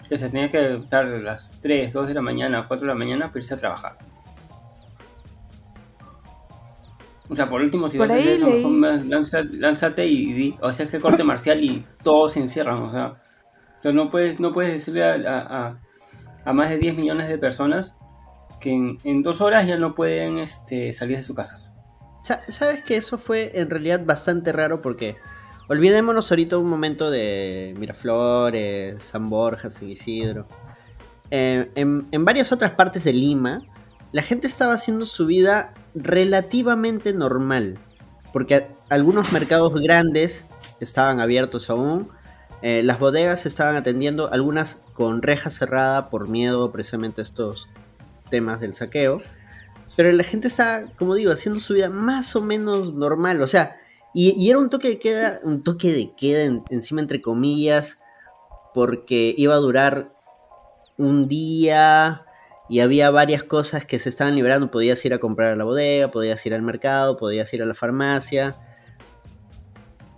[0.10, 2.98] que se tenía que dar a las 3, 2 de la mañana, 4 de la
[2.98, 3.98] mañana para irse a trabajar.
[7.30, 10.56] O sea, por último, si vas a hacer eso, mejor lánzate, y di.
[10.62, 12.78] O sea, es que corte marcial y todos se encierran.
[12.78, 15.78] O sea, o sea no, puedes, no puedes decirle a,
[16.46, 17.96] a, más de 10 millones de personas
[18.62, 21.67] que en, dos horas ya no pueden este, salir de sus casas.
[22.50, 25.16] Sabes que eso fue en realidad bastante raro porque
[25.68, 30.48] olvidémonos ahorita un momento de Miraflores, San Borja, San Isidro.
[31.32, 33.62] Eh, en, varias otras partes de Lima,
[34.12, 37.78] la gente estaba haciendo su vida relativamente normal,
[38.32, 40.46] porque algunos mercados grandes
[40.80, 42.10] estaban abiertos aún,
[42.62, 47.70] eh, las bodegas estaban atendiendo, algunas con reja cerrada por miedo precisamente a estos
[48.30, 49.22] temas del saqueo,
[49.98, 53.76] pero la gente estaba, como digo, haciendo su vida más o menos normal, o sea,
[54.14, 58.00] y, era un toque de queda, un toque de queda encima entre comillas,
[58.74, 60.14] porque iba a durar
[60.98, 62.26] un día,
[62.70, 64.72] y había varias cosas que se estaban liberando.
[64.72, 67.74] Podías ir a comprar a la bodega, podías ir al mercado, podías ir a la
[67.74, 68.58] farmacia.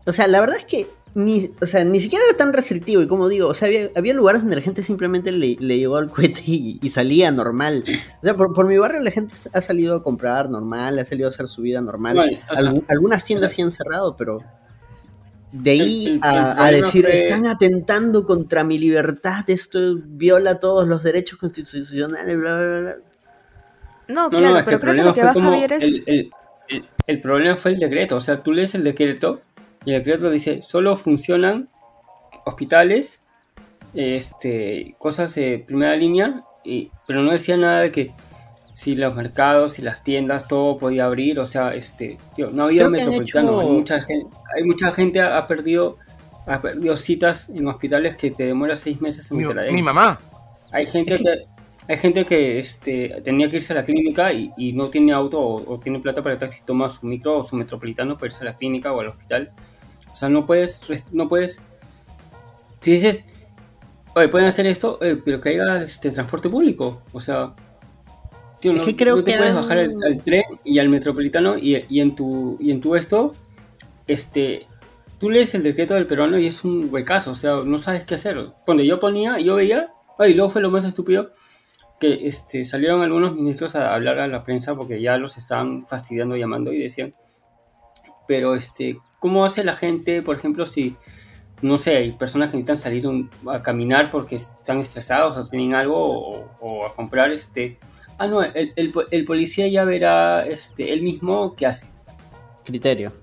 [0.05, 3.01] O sea, la verdad es que ni, o sea, ni siquiera era tan restrictivo.
[3.01, 6.09] Y como digo, o sea, había, lugares donde la gente simplemente le, le llegó al
[6.09, 7.83] cohete y, salía normal.
[8.21, 11.29] O sea, por, mi barrio la gente ha salido a comprar normal, ha salido a
[11.29, 12.39] hacer su vida normal.
[12.87, 14.43] algunas tiendas sí han cerrado, pero
[15.51, 22.37] de ahí a, decir, están atentando contra mi libertad, esto viola todos los derechos constitucionales,
[22.37, 22.95] bla, bla, bla.
[24.07, 26.03] No, claro, pero creo que lo que vas a ver es...
[27.07, 29.41] El, problema fue el decreto, o sea, tú lees el decreto
[29.89, 31.67] y el decreto dice, solo funcionan
[32.45, 33.23] hospitales,
[33.95, 38.11] este, cosas de primera línea, y, pero no decía nada de que
[38.75, 43.61] si los mercados, y las tiendas, todo podía abrir, o sea, este, no había metropolitano,
[43.61, 45.97] hay mucha gente, hay mucha gente ha, perdido,
[46.45, 50.21] ha perdido citas en hospitales que te demora seis meses en mi, mi mamá.
[50.71, 51.45] Hay gente que,
[51.89, 55.79] hay gente que este, tenía que irse a la clínica y, no tiene auto o,
[55.79, 58.55] tiene plata para estar si toma su micro o su metropolitano para irse a la
[58.55, 59.51] clínica o al hospital.
[60.19, 60.81] O sea, no puedes,
[61.13, 61.61] no puedes,
[62.81, 63.23] si dices,
[64.13, 67.01] oye, pueden hacer esto, eh, pero que haya este transporte público.
[67.13, 67.55] O sea,
[68.59, 72.57] tío, no, creo te puedes bajar al, tren y al metropolitano y, y, en tu
[72.59, 73.33] y en tu esto,
[74.07, 74.67] este,
[75.19, 78.15] tú lees el decreto del peruano y es un huecazo, o sea, no sabes qué
[78.15, 78.51] hacer.
[78.65, 79.93] Cuando yo ponía, yo veía,
[80.27, 81.31] y luego fue lo más estúpido,
[81.97, 86.35] que este, salieron algunos ministros a hablar a la prensa porque ya los estaban fastidiando,
[86.35, 87.15] llamando y decían,
[88.27, 90.95] pero este, ¿cómo hace la gente, por ejemplo, si,
[91.61, 93.05] no sé, hay personas que necesitan salir
[93.47, 97.77] a caminar porque están estresados o tienen algo o, a comprar, este,
[98.17, 101.87] ah, no, el, el, policía ya verá, este, él mismo qué hace.
[102.65, 103.13] Criterio.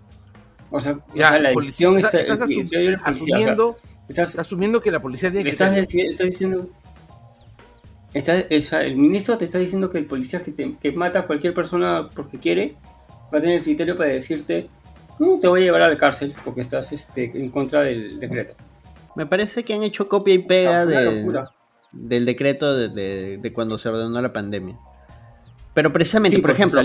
[0.71, 3.79] O sea, la decisión está, estás, asumiendo,
[4.09, 5.51] estás, asumiendo que la policía tiene que...
[5.51, 5.75] Estás,
[6.19, 6.71] diciendo
[8.15, 12.77] el ministro te está diciendo que el policía que, mata a cualquier persona porque quiere
[13.33, 14.71] va a tener el criterio para decirte
[15.41, 18.55] te voy a llevar a la cárcel porque estás este, en contra del decreto.
[19.15, 24.33] Me parece que han hecho copia y pega del decreto de, cuando se ordenó la
[24.33, 24.79] pandemia.
[25.75, 26.81] Pero precisamente, por ejemplo...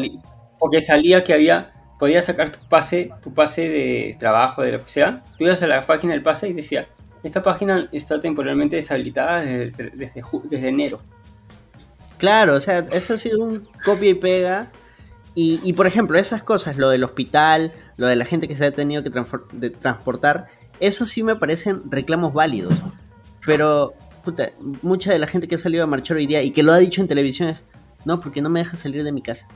[0.60, 1.74] porque salía que había...
[2.00, 5.22] Podías sacar tu pase, tu pase de trabajo, de lo que sea.
[5.38, 6.88] Tú ibas a la página del pase y decía,
[7.22, 11.00] esta página está temporalmente deshabilitada desde, desde enero.
[12.18, 14.72] Claro, o sea, eso ha sido un copia y pega.
[15.36, 18.72] Y, por ejemplo, esas cosas, lo del hospital, lo de la gente que se ha
[18.72, 20.48] tenido que transportar,
[20.80, 22.74] eso sí me parecen reclamos válidos.
[23.46, 23.94] Pero,
[24.26, 24.50] puta,
[24.82, 26.80] mucha de la gente que ha salido a marchar hoy día y que lo ha
[26.80, 27.64] dicho en televisión es,
[28.04, 29.48] no, porque no me deja salir de mi casa.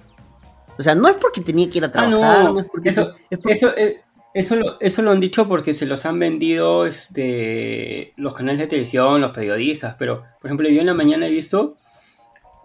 [0.78, 2.90] O sea, no es porque tenía que ir a ah, trabajar, no, es porque...
[2.90, 4.04] Eso, eso, eh,
[4.36, 8.68] eso, lo, eso lo han dicho porque se los han vendido este, los canales de
[8.68, 11.78] televisión, los periodistas, pero, por ejemplo, yo en la mañana he visto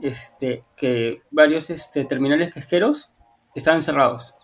[0.02, 3.12] este, que varios este, terminales pesqueros
[3.54, 4.34] estaban cerrados.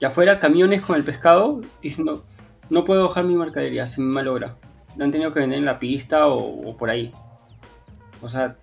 [0.00, 2.24] Y afuera camiones con el pescado diciendo,
[2.70, 4.56] no puedo bajar mi mercadería, se me malogra.
[4.96, 7.12] Lo han tenido que vender en la pista o, por ahí.
[8.22, 8.56] O sea,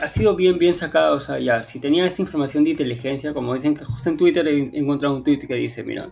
[0.00, 1.16] ha sido bien, bien sacado.
[1.16, 4.46] O sea, ya, si tenía esta información de inteligencia, como dicen que justo en Twitter
[4.46, 6.10] he encontrado un tweet que dice, mira,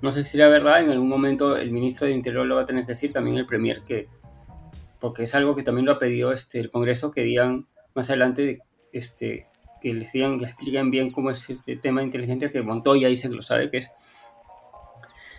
[0.00, 2.66] no sé si era verdad, en algún momento el ministro de Interior lo va a
[2.66, 4.08] tener que decir, también el Premier, que
[4.98, 8.60] porque es algo que también lo ha pedido este, el Congreso, que digan más adelante
[8.92, 9.46] este,
[9.80, 13.28] que les digan, que expliquen bien cómo es este tema de inteligencia, que Montoya dice
[13.28, 13.90] que lo sabe, que es,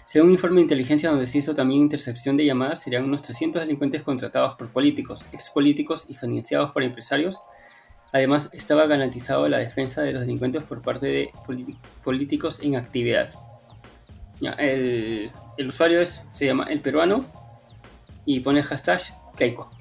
[0.08, 3.62] según un informe de inteligencia donde se hizo también intercepción de llamadas, serían unos 300
[3.62, 7.40] delincuentes contratados por políticos, expolíticos y financiados por empresarios.
[8.12, 11.32] Además, estaba garantizado la defensa de los delincuentes por parte de
[12.04, 13.30] políticos en actividad.
[14.42, 17.26] el, el, usuario es, se llama El Peruano
[18.26, 19.02] y pone hashtag
[19.38, 19.72] Keiko.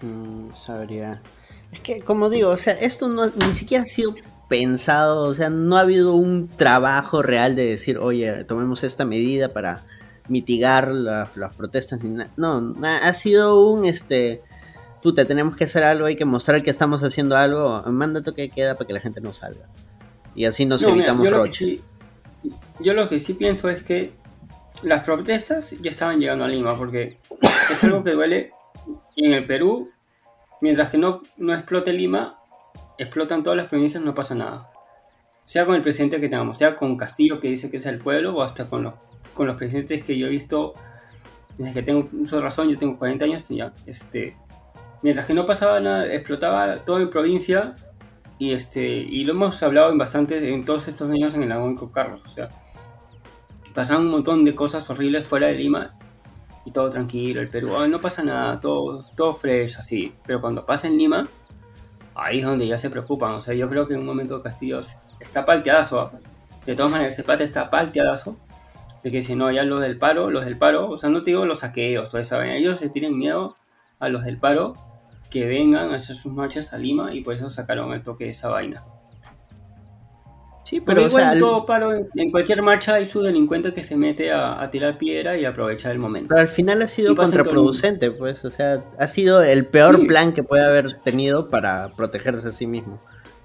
[0.00, 1.20] Mm, sabría.
[1.72, 4.14] Es que, como digo, o sea, esto no, ni siquiera ha sido
[4.48, 9.52] pensado, o sea, no ha habido un trabajo real de decir, oye, tomemos esta medida
[9.52, 9.84] para
[10.28, 12.02] mitigar las protestas.
[12.02, 14.42] Ni no, ha sido un, este,
[15.02, 18.74] puta, tenemos que hacer algo, hay que mostrar que estamos haciendo algo, mandato que queda
[18.74, 19.66] para que la gente no salga.
[20.34, 21.80] Y así nos evitamos roches.
[22.80, 24.12] yo lo que sí pienso es que
[24.82, 27.18] las protestas ya estaban llegando a Lima, porque
[27.70, 28.52] es algo que duele
[29.16, 29.90] en el Perú,
[30.62, 32.38] mientras que no, no explote Lima,
[32.96, 34.70] explotan todas las provincias, no pasa nada.
[35.44, 38.34] Sea con el presidente que tengamos, sea con Castillo que dice que es el pueblo,
[38.34, 38.94] o hasta con los,
[39.34, 40.72] con los presidentes que yo he visto
[41.58, 44.36] desde que tengo uso razón, yo tengo 40 años, ya, este,
[45.02, 47.74] mientras que no pasaba nada, explotaba todo en provincia,
[48.38, 51.90] y este, y lo hemos hablado en bastante en todos estos años en el agónico
[51.90, 52.50] Carlos, o sea,
[53.74, 55.98] pasaban un montón de cosas horribles fuera de Lima
[56.64, 60.14] y todo tranquilo, el Perú, no pasa nada, todo, todo fresh, así.
[60.26, 61.28] Pero cuando pasa en Lima,
[62.14, 63.32] ahí es donde ya se preocupan.
[63.34, 64.80] O sea, yo creo que en un momento Castillo
[65.20, 66.12] está palteadazo.
[66.66, 68.36] De todas maneras, ese pata está palteadazo.
[69.02, 71.30] De que si no, ya los del paro, los del paro, o sea, no te
[71.30, 73.56] digo los saqueos o esa ellos le tienen miedo
[73.98, 74.76] a los del paro
[75.28, 78.30] que vengan a hacer sus marchas a Lima y por eso sacaron el toque de
[78.30, 78.84] esa vaina.
[80.72, 84.70] Sí, pero igual todo paro, en, cualquier marcha hay su delincuente que se mete a,
[84.70, 86.28] tirar piedra y aprovecha el momento.
[86.30, 90.42] Pero al final ha sido contraproducente, pues, o sea, ha sido el peor plan que
[90.42, 92.98] puede haber tenido para protegerse a sí mismo.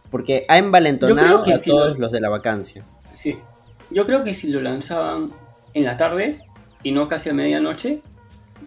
[0.09, 2.85] Porque ha envalentonado a todos los de la vacancia.
[3.13, 3.37] Sí,
[3.91, 5.33] yo creo que si lo lanzaban
[5.73, 6.39] en la tarde
[6.81, 7.99] y no casi a medianoche,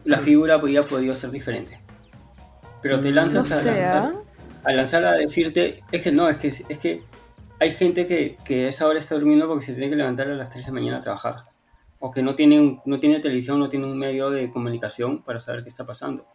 [0.04, 1.80] la figura podría podido ser diferente.
[2.82, 4.12] Pero te mm, lanzas a lanzar, ¿ah?
[4.64, 7.08] a lanzar a decirte, es que no, es que es que
[7.60, 10.34] hay gente que, que a esa hora está durmiendo porque se tiene que levantar a
[10.34, 11.44] las 3 de la mañana a trabajar.
[11.98, 15.62] O que no tiene, no tiene televisión, no tiene un medio de comunicación para saber
[15.62, 16.26] qué está pasando.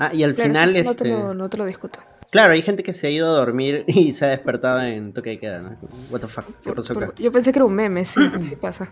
[0.00, 0.72] Ah, y al final...
[0.82, 2.00] no, te lo, no, te lo, discuto.
[2.30, 5.30] Claro, hay gente que se ha ido a dormir y se ha despertado en toque
[5.30, 5.76] de queda, ¿no?
[6.10, 6.46] What the fuck,
[7.18, 8.88] yo, pensé que era un meme, sí, sí pasa.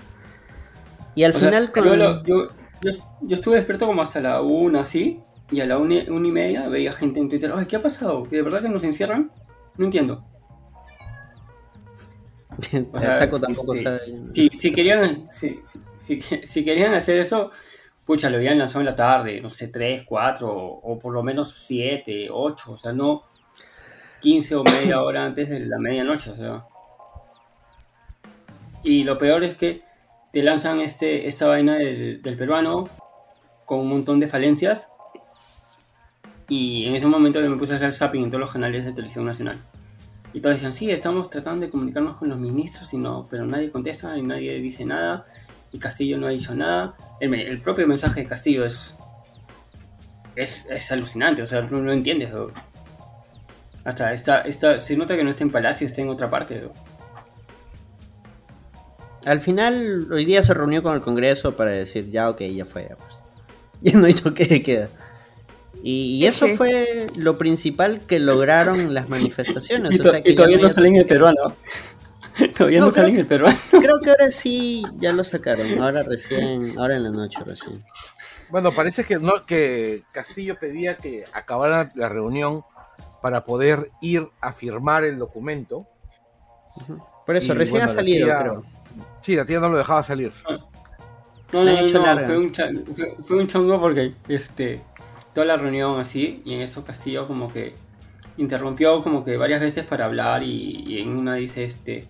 [1.14, 1.72] Y al final...
[1.74, 2.48] yo, lo, yo,
[2.82, 6.68] yo, estuve despierto como hasta la una, así, y a la una, una, y media
[6.68, 8.26] veía gente en Twitter, ay, ¿qué ha pasado?
[8.30, 9.30] ¿De verdad que nos encierran?
[9.78, 10.24] No entiendo.
[12.92, 15.60] O sea, tampoco este, Si, si, querían, si,
[15.98, 17.50] si, querían hacer eso,
[18.04, 21.52] pucha, lo habían lanzado en la tarde, no sé, 3, 4, o por lo menos
[21.66, 23.22] 7, 8, o sea, no
[24.20, 26.64] 15 o media hora antes de la medianoche, o sea.
[28.82, 29.82] Y lo peor es que
[30.32, 32.88] te lanzan este, esta vaina del, peruano
[33.64, 34.88] con un montón de falencias.
[36.48, 38.92] Y en ese momento yo me puse a hacer zapping en todos los canales de
[38.92, 39.58] televisión nacional.
[40.32, 44.16] Y todos decían, sí, estamos tratando de comunicarnos con los ministros, y pero nadie contesta
[44.18, 45.24] y nadie dice nada.
[45.72, 46.94] Y Castillo no ha dicho nada.
[47.20, 48.94] El, propio mensaje de Castillo es,
[50.36, 52.30] es, alucinante, o sea, no, no entiendes.
[53.84, 56.68] Hasta esta, esta, se nota que no está en Palacio, está en otra parte.
[59.24, 62.86] Al final, hoy día se reunió con el Congreso para decir, ya, ok, ya fue,
[62.88, 63.22] ya, pues.
[63.82, 64.88] Ya no hizo que queda.
[65.88, 69.94] Y, eso fue lo principal que lograron las manifestaciones.
[69.94, 71.54] Y, todavía no salen el peruano.
[72.58, 73.56] todavía no, salen el peruano.
[73.70, 75.80] Creo que ahora sí ya lo sacaron.
[75.80, 77.84] Ahora recién, ahora en la noche recién.
[78.50, 82.64] Bueno, parece que no que Castillo pedía que acabara la reunión
[83.22, 85.86] para poder ir a firmar el documento.
[87.24, 88.64] Por eso, recién ha salido, creo.
[89.20, 90.32] Sí, la tía no lo dejaba salir.
[91.52, 92.52] No, no, no, fue, un
[93.22, 94.82] fue, un chongo porque este,
[95.36, 97.74] toda la reunión así, y en eso Castillo como que
[98.38, 102.08] interrumpió como que varias veces para hablar y, en una dice este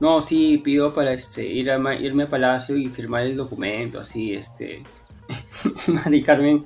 [0.00, 4.32] no sí pido para este ir a, irme a Palacio y firmar el documento así
[4.32, 4.82] este
[5.86, 6.64] Mari Carmen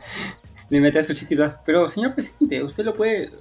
[0.70, 3.32] me mete a su chiquita pero señor presidente usted lo puede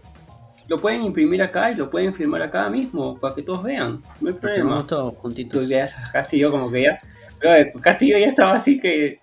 [0.68, 4.02] lo pueden imprimir acá y lo pueden firmar acá mismo para que todos vean.
[4.20, 4.88] No hay problema.
[4.88, 5.62] todos juntitos.
[5.62, 7.00] Tú veas a Castillo como que ya.
[7.40, 9.20] Pero Castillo ya estaba así que,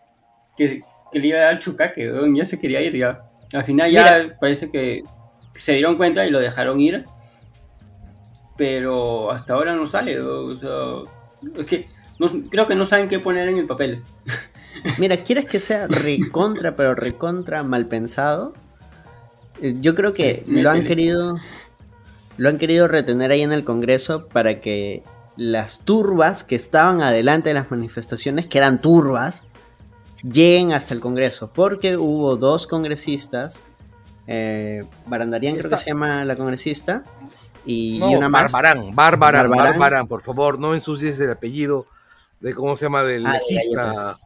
[0.56, 3.24] que, le iba a dar chucaque, ya se quería ir ya.
[3.52, 5.02] Al final ya parece que
[5.54, 7.04] se dieron cuenta y lo dejaron ir.
[8.56, 10.20] Pero hasta ahora no sale.
[10.20, 10.70] O sea,
[11.58, 11.88] es que
[12.50, 14.02] creo que no saben qué poner en el papel.
[14.98, 18.54] Mira, ¿quieres que sea recontra, pero recontra mal pensado?
[19.60, 21.36] Eh, yo creo que lo han querido.
[22.38, 25.02] Lo han querido retener ahí en el Congreso para que
[25.36, 29.44] las turbas que estaban adelante de las manifestaciones, que eran turbas,
[30.22, 31.50] lleguen hasta el Congreso.
[31.52, 33.62] Porque hubo dos congresistas.
[34.26, 37.04] Eh, Barandarian creo que se llama la congresista.
[37.64, 38.50] Y, una más.
[38.50, 41.86] Barbarán, Barbarán, Barbarán, por favor, no ensucies el apellido
[42.40, 44.18] de cómo se llama del ah, legista.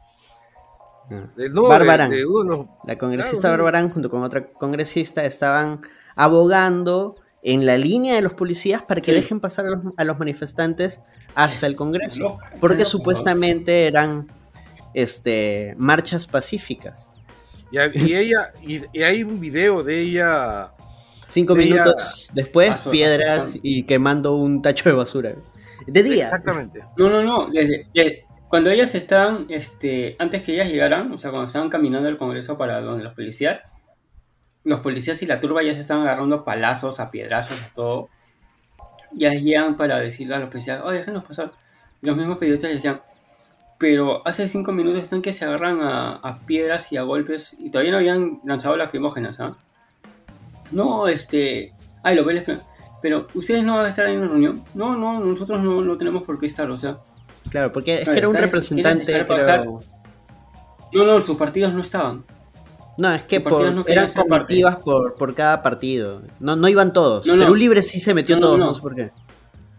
[1.69, 2.13] Barbarán.
[2.85, 5.83] La congresista Barbarán junto con otra congresista estaban
[6.17, 11.01] abogando en la línea de los policías para que dejen pasar a los, manifestantes
[11.35, 14.27] hasta el Congreso, porque supuestamente eran
[14.97, 17.11] este, marchas pacíficas.
[17.71, 20.73] Y, ella, y, hay un video de ella.
[21.29, 25.35] Cinco minutos después, piedras y quemando un tacho de basura.
[25.87, 26.25] De día.
[26.25, 26.83] Exactamente.
[26.97, 27.49] No, no, no.
[28.49, 32.57] Cuando ellas estaban, este, antes que ellas llegaran, o sea, cuando estaban caminando al Congreso
[32.57, 33.61] para donde los policías,
[34.65, 38.09] los policías y la turba ya se estaban agarrando palazos, a piedrazos, a todo.
[39.13, 41.53] Ya llegan para decirle a los policías, oh, déjenos pasar.
[42.01, 43.01] Y los mismos periodistas decían,
[43.79, 47.93] pero hace cinco minutos están que se agarran a, piedras y a golpes y todavía
[47.93, 49.57] no habían lanzado lacrimógenas, ¿ah?
[50.73, 52.45] No, este, ay, lo ves,
[53.03, 54.65] pero ustedes no van a estar en la reunión.
[54.75, 56.99] No, no, nosotros no, no tenemos por qué estar, o sea,
[57.51, 59.81] Claro, porque es que era un representante, pero...
[60.93, 62.25] No, no, sus partidos no estaban.
[62.99, 63.37] No, es que
[63.87, 66.23] eran comitivas por, por, cada partido.
[66.41, 67.27] No, no iban todos.
[67.27, 69.11] No, Perú Libre sí se metió todos, no, sé por qué.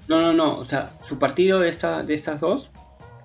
[0.08, 0.58] No, no, no.
[0.58, 2.72] O sea, su partido de, esta, de estas dos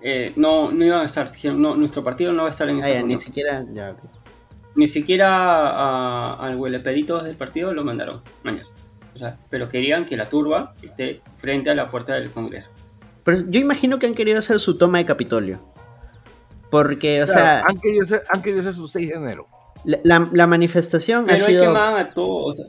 [0.03, 1.31] eh, no, no iban a estar.
[1.31, 3.65] Dijeron, no, nuestro partido no va a estar en esa ah, Ni siquiera.
[3.73, 3.95] Ya,
[4.75, 8.21] Ni siquiera al huelepedito del partido lo mandaron.
[9.15, 12.71] O sea, pero querían que la turba esté frente a la puerta del Congreso.
[13.23, 15.59] Pero yo imagino que han querido hacer su toma de Capitolio.
[16.69, 17.61] Porque, o sea.
[17.61, 19.47] Han querido, hacer, han querido hacer su 6 de enero.
[19.85, 21.73] La, la, manifestación Pero ha sido.
[21.73, 22.61] Pero a todos.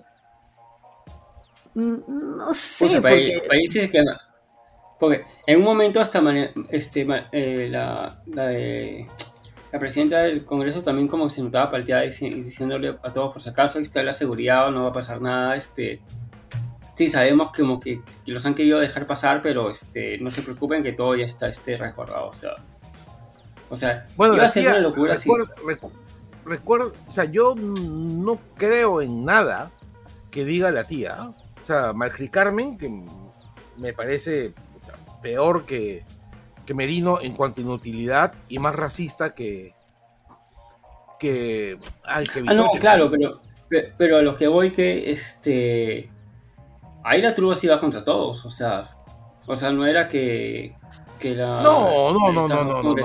[1.74, 3.00] Mm, no sé.
[3.00, 3.42] porque...
[3.48, 4.02] Países que.
[5.04, 6.22] Porque en un momento hasta
[6.70, 9.06] este, eh, la, la, de,
[9.70, 13.76] la presidenta del Congreso también como se notaba palteada diciéndole a todos por si acaso,
[13.76, 16.00] ahí está la seguridad, no va a pasar nada, este,
[16.94, 20.82] sí, sabemos que como que, los han querido dejar pasar, pero este, no se preocupen
[20.82, 22.28] que todo ya está este, resguardado.
[22.28, 22.54] O sea,
[23.68, 25.18] o sea bueno, iba a ser una locura
[26.46, 29.70] recuerdo, o sea, yo no creo en nada
[30.30, 31.28] que diga la tía.
[31.28, 32.90] O sea, Malcri Carmen, que
[33.76, 34.54] me parece
[35.24, 36.04] peor que,
[36.66, 39.72] que Merino en cuanto a inutilidad y más racista que,
[41.18, 41.78] que...
[42.04, 43.40] Ay, que ah, no, claro, pero,
[43.96, 46.10] pero a lo que voy que este...
[47.02, 48.96] Ahí la turba sí iba contra todos, o sea,
[49.46, 50.76] o sea, no era que,
[51.18, 51.62] que la...
[51.62, 52.96] No, no, no, no, no, no,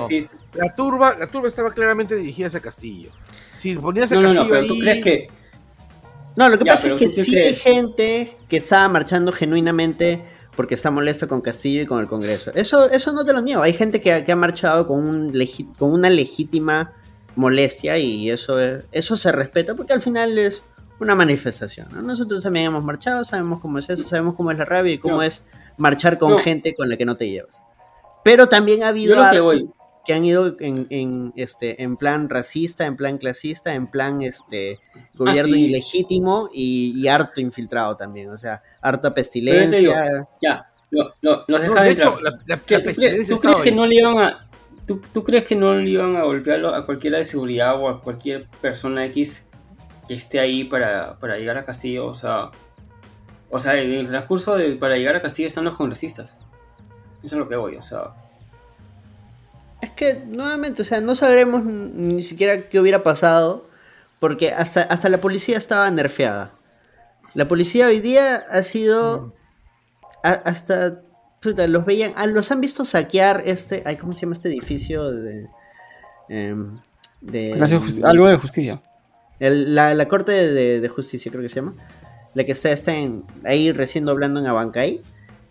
[0.54, 3.12] La turba, la turba estaba claramente dirigida hacia Castillo.
[3.54, 5.28] Si ponías a no, Castillo no, no, pero ¿tú crees que
[6.36, 10.22] no, lo que pasa es que sí hay gente que está marchando genuinamente
[10.56, 12.50] porque está molesta con Castillo y con el Congreso.
[12.54, 13.62] Eso, eso no te lo niego.
[13.62, 15.46] Hay gente que, ha marchado con, un
[15.78, 16.92] con una legítima
[17.36, 18.58] molestia y eso,
[18.92, 20.62] eso se respeta porque al final es
[20.98, 21.88] una manifestación.
[22.06, 25.22] Nosotros también hemos marchado, sabemos cómo es eso, sabemos cómo es la rabia y cómo
[25.22, 25.46] es
[25.78, 27.62] marchar con gente con la que no te llevas.
[28.22, 29.70] Pero también ha habido que
[30.08, 34.80] han ido en, este, en plan racista, en plan clasista, en plan este,
[35.14, 38.30] gobierno ah, ilegítimo y, harto infiltrado también.
[38.30, 40.26] O sea, harta pestilencia.
[40.42, 42.18] ya, no, no, nos de hecho,
[42.56, 44.48] ¿Tú, crees que no le iban a...
[44.86, 48.48] ¿tú, crees que no le iban a golpear a cualquiera de seguridad o a cualquier
[48.60, 49.46] persona X
[50.08, 52.06] que esté ahí para, para llegar a Castillo?
[52.06, 52.50] O sea,
[53.50, 56.38] o sea, en el transcurso de, para llegar a Castillo están los congresistas.
[57.22, 58.14] Eso es lo que voy, o sea...
[59.80, 63.66] Es que, nuevamente, o sea, no sabremos ni siquiera qué hubiera pasado,
[64.18, 66.52] porque hasta, hasta la policía estaba nerfeada.
[67.34, 69.32] La policía hoy día ha sido.
[70.22, 71.00] hasta.
[71.42, 72.12] los veían.
[72.16, 73.82] Ah, los han visto saquear este.
[73.86, 75.10] Ay, ¿Cómo se llama este edificio?
[75.10, 75.48] De.
[76.28, 76.78] Em,
[78.02, 78.82] algo de justicia.
[79.38, 81.74] la, corte de, justicia, creo que se llama.
[82.34, 82.92] La que está, está
[83.44, 85.00] ahí recién hablando en Abancay.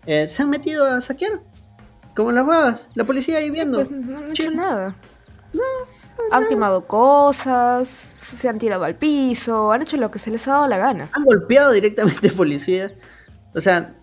[0.06, 1.40] Eh, se han metido a saquear.
[2.14, 3.78] Como las babas, la policía ahí viendo.
[3.78, 4.96] Pues no, han hecho nada.
[5.52, 5.62] No,
[6.30, 10.52] han quemado cosas, se han tirado al piso, han hecho lo que se les ha
[10.52, 11.08] dado la gana.
[11.12, 12.92] Han golpeado directamente policías.
[13.54, 13.94] O sea,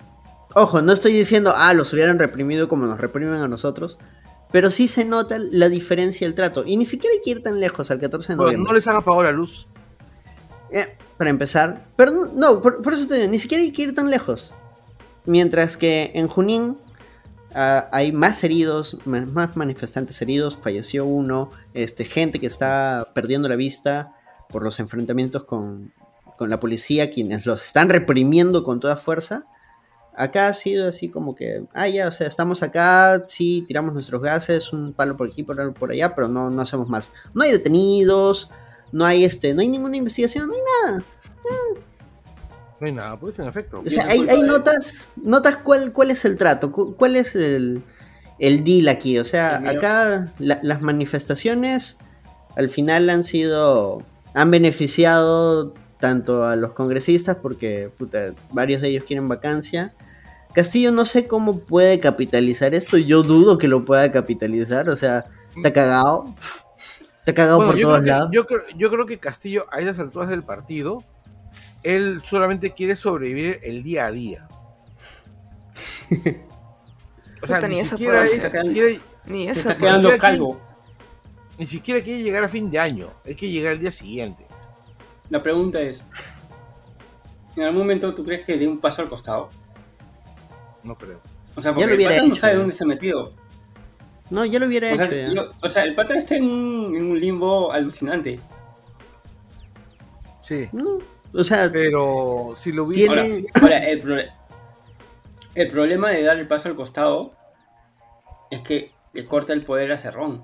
[0.54, 4.00] ojo, no estoy diciendo, ah, los hubieran reprimido como nos reprimen a nosotros.
[4.52, 6.64] Pero sí se nota la diferencia del trato.
[6.66, 8.68] Y ni siquiera hay que ir tan lejos al 14 de noviembre.
[8.68, 9.68] no les han apagado la luz.
[10.72, 11.86] Eh, para empezar.
[11.96, 14.54] Pero no, por, por, eso te digo, ni siquiera hay que ir tan lejos.
[15.26, 16.78] Mientras que en Junín
[17.54, 23.56] Ah, hay más heridos, más manifestantes heridos, falleció uno, este, gente que está perdiendo la
[23.56, 24.14] vista
[24.50, 25.94] por los enfrentamientos con,
[26.40, 29.46] la policía, quienes los están reprimiendo con toda fuerza.
[30.16, 34.22] Acá ha sido así como que, ah, ya, o sea, estamos acá, sí, tiramos nuestros
[34.22, 37.12] gases, un palo por aquí, por, por allá, pero no, no hacemos más.
[37.34, 38.52] No hay detenidos,
[38.92, 41.04] no hay este, no hay ninguna investigación, no hay nada.
[42.80, 43.82] No hay nada, pues en efecto.
[43.86, 47.82] O sea, hay, notas, notas cuál, cuál es el trato, cuál es el,
[48.40, 49.18] el deal aquí.
[49.18, 51.98] O sea, acá las manifestaciones
[52.56, 54.04] al final han sido,
[54.34, 57.92] han beneficiado tanto a los congresistas porque
[58.52, 59.94] varios de ellos quieren vacancia.
[60.54, 65.26] Castillo no sé cómo puede capitalizar esto, yo dudo que lo pueda capitalizar, o sea,
[65.56, 66.34] está cagado.
[67.20, 68.30] Está cagado por todos lados.
[68.32, 71.04] yo, yo creo que Castillo a esas alturas del partido
[71.84, 74.48] él solamente quiere sobrevivir el día a día.
[77.42, 80.60] o sea, ni siquiera, quiere, ni se está quedando calvo.
[81.58, 84.46] ni siquiera quiere llegar a fin de año, hay que llegar al día siguiente.
[85.30, 86.04] La pregunta es,
[87.56, 89.50] ¿en algún momento tú crees que dé un paso al costado?
[90.84, 91.20] No creo.
[91.56, 93.34] O sea, porque el pata no sabe dónde se ha metido.
[94.30, 95.50] No, ya lo hubiera hecho.
[95.62, 98.40] o sea, el pata está en un, limbo alucinante.
[100.42, 100.70] Sí.
[101.34, 103.46] O sea, pero si lo hubiese.
[103.54, 107.34] Ahora, el, problema de dar el paso al costado
[108.52, 110.44] es que le corta el poder a Cerrón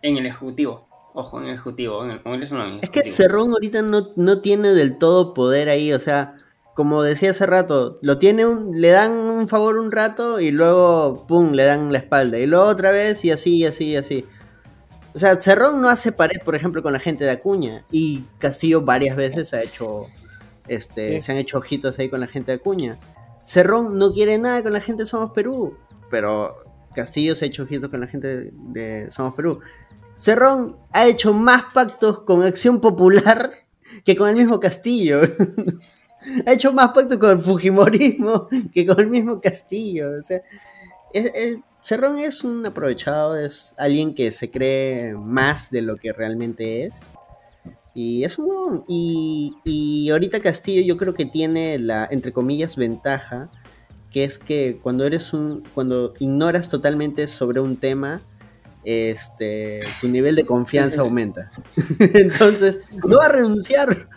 [0.00, 0.88] en el Ejecutivo.
[1.14, 2.80] Ojo, en el Ejecutivo, en el Congreso no.
[2.80, 6.36] Es que Cerrón ahorita no, no tiene del todo poder ahí, o sea,
[6.74, 11.26] como decía hace rato, lo tiene un, le dan un favor un rato y luego,
[11.26, 12.38] pum, le dan la espalda.
[12.38, 14.24] Y luego otra vez y así, y así, y así.
[15.14, 17.84] O sea, Cerrón no hace pared, por ejemplo, con la gente de Acuña.
[17.90, 20.06] Y Castillo varias veces ha hecho.
[20.68, 22.98] Este, Se han hecho ojitos ahí con la gente de Acuña.
[23.42, 25.76] Cerrón no quiere nada con la gente de Somos Perú.
[26.10, 26.56] Pero
[26.94, 29.60] Castillo se ha hecho ojitos con la gente de Somos Perú.
[30.14, 33.50] Cerrón ha hecho más pactos con Acción Popular
[34.04, 35.20] que con el mismo Castillo.
[36.46, 40.12] ha hecho más pactos con el Fujimorismo que con el mismo Castillo.
[40.18, 40.42] O sea,
[41.12, 46.84] es, Cerrón es un aprovechado, es alguien que se cree más de lo que realmente
[46.84, 47.00] es.
[47.94, 53.50] Y es un y, y ahorita Castillo yo creo que tiene la, entre comillas, ventaja,
[54.10, 58.22] que es que cuando eres un, cuando ignoras totalmente sobre un tema,
[58.84, 61.50] este, tu nivel de confianza aumenta.
[61.98, 64.08] Entonces, no va a renunciar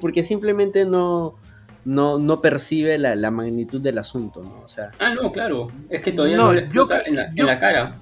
[0.00, 1.36] porque simplemente no,
[1.84, 4.60] no, no percibe la, la, magnitud del asunto, ¿no?
[4.64, 5.70] O sea, ah, no, claro.
[5.88, 8.00] Es que todavía no, le yo, en, la, cara.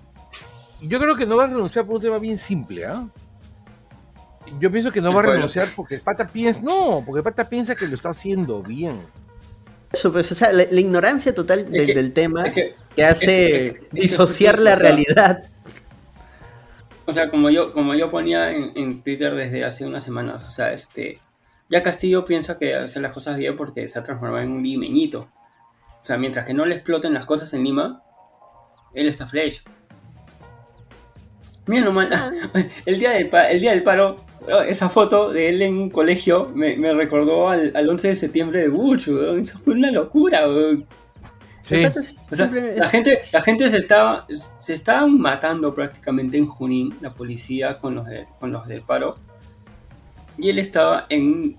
[0.80, 3.06] Yo creo que no va a renunciar por un tema bien simple, ¿ah?
[4.58, 7.48] yo pienso que no va a renunciar porque el pata piensa, no, porque el pata
[7.48, 9.00] piensa que lo está haciendo bien.
[9.92, 15.44] Eso, pues, o sea, la, ignorancia total del tema que, hace disociar la realidad.
[17.06, 20.72] O sea, como yo, como yo ponía en, Twitter desde hace unas semanas, o sea,
[20.72, 21.20] este,
[21.68, 25.28] ya Castillo piensa que hace las cosas bien porque se ha transformado en un limeñito.
[26.00, 28.02] O sea, mientras que no le exploten las cosas en Lima,
[28.94, 29.62] él está fresh.
[31.66, 32.32] Mira nomás, ah.
[32.86, 34.16] el día del, el día del paro,
[34.66, 39.10] esa foto de él en un colegio me, recordó al, 11 de septiembre de Bush,
[39.40, 40.44] eso fue una locura.
[41.60, 41.82] Sí.
[41.82, 44.26] la gente, la gente se estaba,
[44.58, 48.06] se estaban matando prácticamente en Junín, la policía con los,
[48.40, 49.18] con los del paro,
[50.38, 51.56] y él estaba en,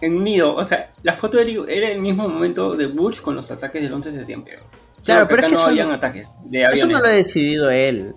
[0.00, 3.50] en un nido, o sea, la foto era el mismo momento de Bush con los
[3.50, 4.58] ataques del 11 de septiembre.
[5.04, 8.14] Claro, pero es que no habían ataques Eso no lo ha decidido él.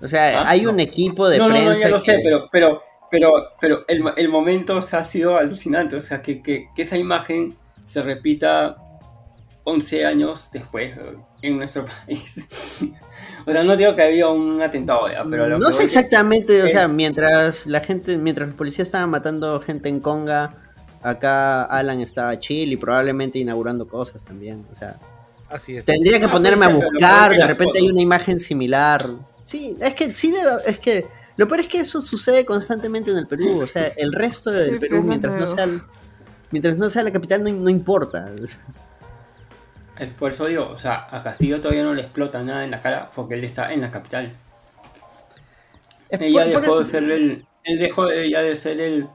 [0.00, 1.58] O sea, ah, hay un equipo de prensa.
[1.58, 5.96] No, no, ya lo sé, pero, pero, pero, pero el, el momento ha sido alucinante.
[5.96, 8.76] O sea, que, que, que, esa imagen se repita
[9.68, 10.94] 11 años después
[11.42, 12.80] en nuestro país.
[13.46, 15.58] o sea, no digo que había un atentado, ya, pero.
[15.58, 20.00] no sé exactamente, o sea, mientras la gente, mientras los policías estaban matando gente en
[20.00, 20.54] Conga,
[21.02, 24.64] acá Alan estaba chill y probablemente inaugurando cosas también.
[24.72, 24.98] O sea.
[25.48, 25.86] Así es.
[25.86, 29.06] Tendría que ah, ponerme a buscar, de repente hay una imagen similar.
[29.44, 30.34] Sí, es que sí,
[30.66, 31.06] es que
[31.38, 33.60] lo peor es que eso sucede constantemente en el Perú.
[33.62, 35.68] O sea, el resto del Perú, mientras no, sea,
[36.50, 38.30] mientras no sea la capital, no, importa.
[40.18, 43.10] Por eso digo, o sea, a Castillo todavía no le explota nada en la cara
[43.14, 44.32] porque él está en la capital.
[46.10, 47.46] ella dejó de ser el.
[47.64, 49.08] Él dejó ya de ser el.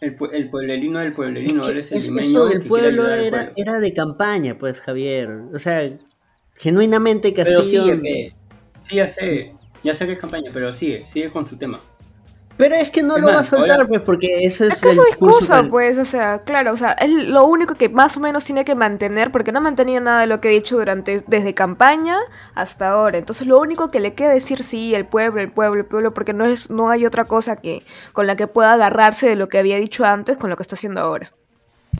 [0.00, 5.30] El, pueblerino del pueblerino, es el Eso del pueblo era, era de campaña, pues, Javier.
[5.54, 5.92] O sea,
[6.56, 7.84] genuinamente Castillo.
[7.84, 8.02] Pero
[8.80, 9.52] sí, ya sé.
[9.84, 11.80] Ya sé que es campaña, pero sigue, sigue con su tema.
[12.56, 15.68] Pero es que no lo va a soltar, pues, porque ese es, es el discurso,
[15.70, 18.74] pues, o sea, claro, o sea, es lo único que más o menos tiene que
[18.74, 22.18] mantener, porque no ha mantenido nada de lo que he dicho durante, desde campaña
[22.54, 23.18] hasta ahora.
[23.18, 26.32] Entonces, lo único que le queda decir sí, el pueblo, el pueblo, el pueblo, porque
[26.32, 27.82] no es, no hay otra cosa que,
[28.12, 30.76] con la que pueda agarrarse de lo que había dicho antes con lo que está
[30.76, 31.32] haciendo ahora.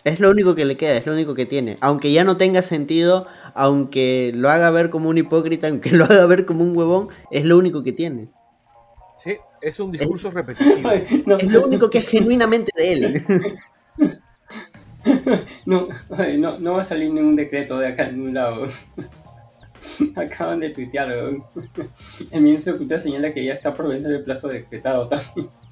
[0.05, 1.77] Es lo único que le queda, es lo único que tiene.
[1.81, 6.27] Aunque ya no tenga sentido, aunque lo haga ver como un hipócrita, aunque lo haga
[6.27, 8.29] ver como un huevón, es lo único que tiene.
[9.23, 10.91] Sí, es un discurso repetitivo.
[11.39, 13.25] Es lo único que es genuinamente de él.
[15.67, 15.89] No,
[16.39, 18.69] no, no va a salir ningún decreto de acá en ningún lado.
[20.15, 21.11] Acaban de tuitear.
[21.11, 25.11] El ministro de Cultura señala que ya está por vencer el plazo decretado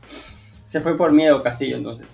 [0.03, 2.09] Se fue por miedo Castillo entonces.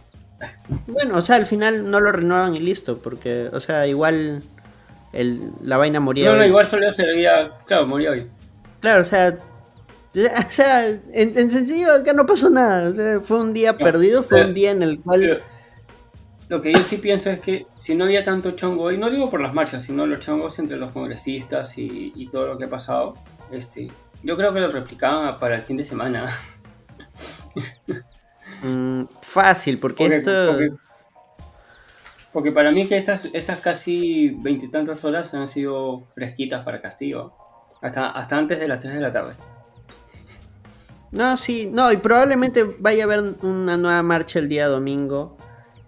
[0.87, 4.43] Bueno, o sea, al final no lo renuevan y listo, porque, o sea, igual
[5.63, 6.31] la vaina moría.
[6.31, 8.27] No, no, igual solo sería, claro, moría hoy.
[8.81, 9.39] Claro, o sea,
[10.17, 14.71] o sea, en, sencillo acá no pasó nada, fue un día perdido, fue un día
[14.71, 15.43] en el cual...
[16.49, 19.29] lo que yo sí pienso es que si no había tanto chongo, y no digo
[19.29, 23.15] por las marchas, sino los chongos entre los congresistas y, todo lo que ha pasado,
[23.51, 23.91] este,
[24.23, 26.27] yo creo que lo replicaban para el fin de semana.
[28.63, 30.57] Mm, fácil, porque, esto...
[32.33, 37.35] Porque, para mí que estas, estas casi veintitantas horas han sido fresquitas para Castillo.
[37.83, 39.35] Hasta, hasta antes de las 3 de la tarde.
[41.17, 45.37] No, sí, no, y probablemente vaya a haber una nueva marcha el día domingo.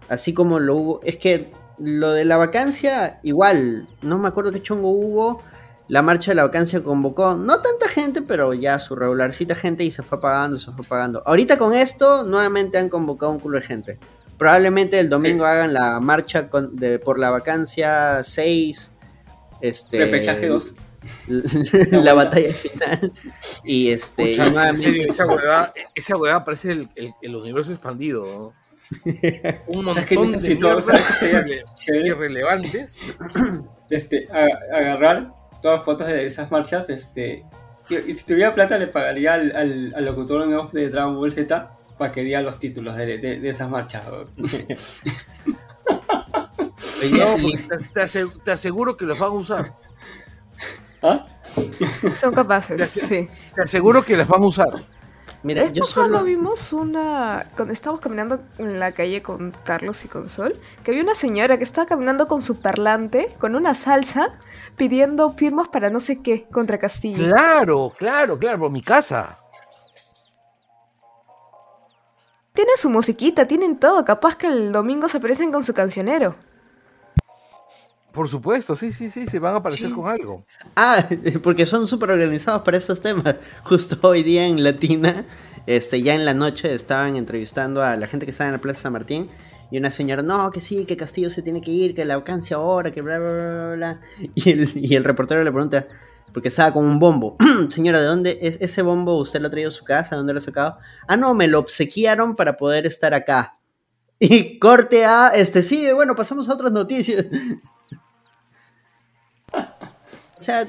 [0.07, 1.01] Así como lo hubo.
[1.03, 5.43] Es que lo de la vacancia, igual, no me acuerdo qué chongo hubo.
[5.87, 9.91] La marcha de la vacancia convocó, no tanta gente, pero ya su regularcita gente y
[9.91, 11.23] se fue apagando, se fue apagando.
[11.25, 13.99] Ahorita con esto, nuevamente han convocado un culo de gente.
[14.37, 18.91] Probablemente el domingo hagan la marcha por la vacancia 6.
[19.61, 20.75] Este, Repechaje 2.
[21.27, 23.11] La batalla final.
[23.63, 24.31] Y este.
[25.95, 28.53] esa, huevada, parece el, el, universo expandido.
[29.67, 33.01] Un montón de irrelevantes.
[33.89, 34.27] Este,
[34.71, 35.33] agarrar
[35.63, 37.43] todas fotos de esas marchas, este,
[37.89, 41.71] y si tuviera plata le pagaría al, al, locutor en off de Dragon Ball Z
[41.97, 44.03] para que diera los títulos de, de, esas marchas.
[48.43, 49.73] te, aseguro que los van a usar.
[51.01, 51.25] ¿Ah?
[52.19, 53.29] Son capaces, sí.
[53.55, 54.83] Te aseguro que las van a usar.
[55.41, 57.47] Mira, yo solo vimos una.
[57.55, 61.57] Cuando estábamos caminando en la calle con Carlos y con Sol, que había una señora
[61.57, 64.37] que estaba caminando con su parlante, con una salsa,
[64.75, 67.25] pidiendo firmas para no sé qué contra Castillo.
[67.25, 69.39] Claro, claro, claro, por mi casa.
[72.51, 74.03] Tienen su musiquita, tienen todo.
[74.03, 76.35] Capaz que el domingo se aparecen con su cancionero.
[78.11, 80.43] Por supuesto, sí, sí, sí, se van a aparecer con algo.
[80.75, 81.07] Ah,
[81.43, 83.35] porque son súper organizados para estos temas.
[83.63, 85.25] Justo hoy día en Latina,
[85.67, 88.81] este, ya en la noche estaban entrevistando a la gente que estaba en la Plaza
[88.83, 89.29] San Martín.
[89.71, 92.55] Y una señora, no, que sí, que Castillo se tiene que ir, que la alcance
[92.55, 94.01] ahora, que bla, bla, bla, bla.
[94.33, 95.85] Y el, y el reportero le pregunta,
[96.33, 97.37] porque estaba con un bombo.
[97.69, 99.19] Señora, ¿de dónde es ese bombo?
[99.19, 100.15] ¿Usted lo ha traído a su casa?
[100.15, 100.77] ¿De dónde lo ha sacado?
[101.07, 103.58] Ah, no, me lo obsequiaron para poder estar acá.
[104.21, 107.25] Y corte a, este, sí, bueno, pasamos a otras noticias.
[109.53, 110.67] o sea,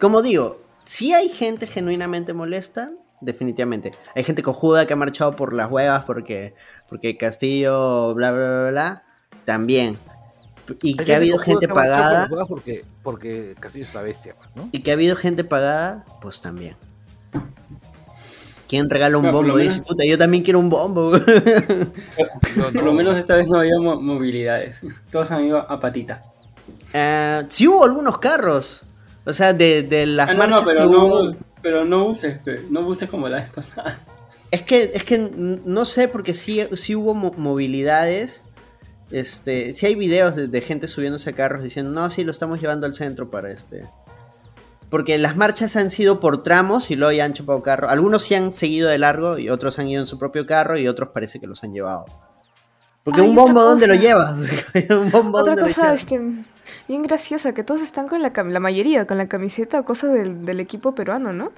[0.00, 3.92] como digo, si hay gente genuinamente molesta, definitivamente.
[4.14, 6.54] Hay gente cojuda que ha marchado por las huevas porque,
[6.88, 9.02] porque Castillo, bla, bla, bla, bla,
[9.44, 9.98] también.
[10.82, 12.28] Y que ha habido gente pagada.
[12.48, 14.68] Porque, porque Castillo es la bestia, ¿no?
[14.72, 16.74] Y que ha habido gente pagada, pues también.
[18.68, 19.56] ¿Quién regala un bombo?
[19.58, 21.12] Dice, puta, yo también quiero un bombo.
[22.56, 24.82] por lo menos esta vez no había movilidades.
[25.10, 26.22] Todos han ido a patita.
[26.94, 28.82] Uh, sí hubo algunos carros.
[29.26, 33.28] O sea, de, de las ah, no, pero, no, pero no uses, no uses como
[33.28, 34.00] la vez pasada.
[34.50, 38.44] Es que, es que no sé, porque sí, sí hubo movilidades.
[39.10, 42.60] Este, sí hay videos de, de, gente subiéndose a carros diciendo, no, sí, lo estamos
[42.60, 43.84] llevando al centro para este,
[44.90, 47.88] porque las marchas han sido por tramos y luego ya han chupado carro.
[47.88, 50.86] Algunos sí han seguido de largo y otros han ido en su propio carro y
[50.88, 52.06] otros parece que los han llevado.
[53.02, 54.38] Porque un bombo, ¿dónde lo llevas?
[54.90, 56.20] un bombo, otra cosa, este,
[56.88, 60.44] bien graciosa, que todos están con la, la mayoría, con la camiseta o cosa del,
[60.44, 61.52] del equipo peruano, ¿no?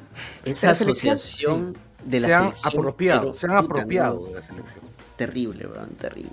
[0.44, 4.84] Esa asociación de la se han Apropiado, se han apropiado de la selección.
[5.16, 6.32] Terrible, weón, terrible.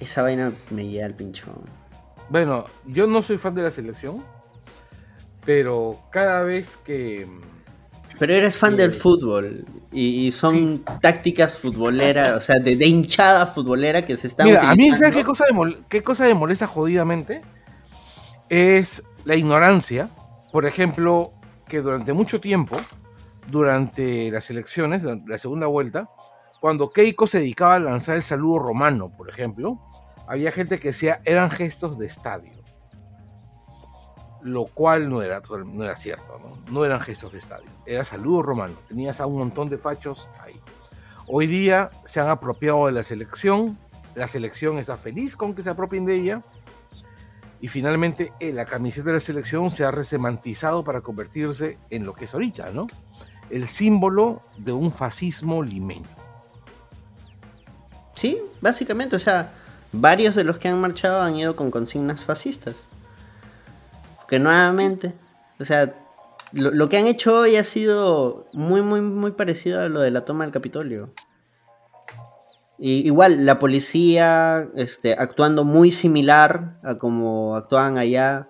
[0.00, 1.54] Esa vaina me lleva al pinchón.
[2.28, 4.22] Bueno, yo no soy fan de la selección,
[5.44, 7.26] pero cada vez que...
[8.18, 14.16] Pero eres fan del fútbol y, son tácticas futboleras, o sea, de, hinchada futbolera que
[14.16, 17.42] se están Mira, A mí, ¿sabes qué cosa, de qué cosa me molesta jodidamente?
[18.48, 20.10] Es la ignorancia.
[20.52, 21.32] Por ejemplo,
[21.66, 22.76] que durante mucho tiempo,
[23.48, 26.08] durante las elecciones, la segunda vuelta,
[26.60, 29.80] cuando Keiko se dedicaba a lanzar el saludo romano, por ejemplo,
[30.28, 32.53] había gente que decía eran gestos de estadio
[34.44, 36.58] lo cual no era, no era cierto, ¿no?
[36.70, 40.60] no eran gestos de estadio, era saludo romano, tenías a un montón de fachos ahí.
[41.26, 43.78] Hoy día se han apropiado de la selección,
[44.14, 46.42] la selección está feliz con que se apropien de ella,
[47.62, 52.12] y finalmente eh, la camiseta de la selección se ha resemantizado para convertirse en lo
[52.12, 52.86] que es ahorita, ¿no?
[53.48, 56.08] El símbolo de un fascismo limeño.
[58.12, 59.54] Sí, básicamente, o sea,
[59.92, 62.74] varios de los que han marchado han ido con consignas fascistas
[64.28, 65.14] que nuevamente,
[65.58, 65.94] o sea,
[66.52, 70.24] lo, que han hecho hoy ha sido muy, muy, muy parecido a lo de la
[70.24, 71.12] toma del Capitolio.
[72.78, 78.46] Y, igual, la policía este, actuando muy similar a como actuaban allá.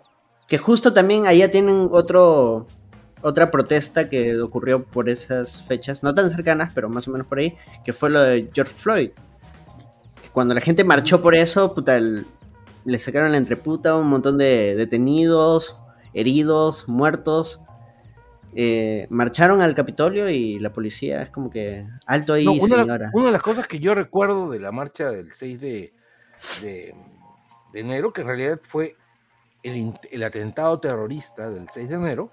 [0.49, 2.67] Que justo también allá tienen otro,
[3.23, 7.39] otra protesta que ocurrió por esas fechas, no tan cercanas, pero más o menos por
[7.39, 9.11] ahí, que fue lo de George Floyd.
[10.33, 12.27] Cuando la gente marchó por eso, puta, el,
[12.85, 15.77] le sacaron la entreputa un montón de detenidos,
[16.13, 17.63] heridos, muertos.
[18.57, 23.11] Eh, marcharon al Capitolio y la policía es como que alto ahí, una, señora.
[23.13, 25.93] una de las cosas que yo recuerdo de la marcha del 6 de,
[26.63, 26.95] de,
[27.73, 28.95] enero, que en realidad fue
[29.65, 32.31] el, el, atentado terrorista del 6 de enero,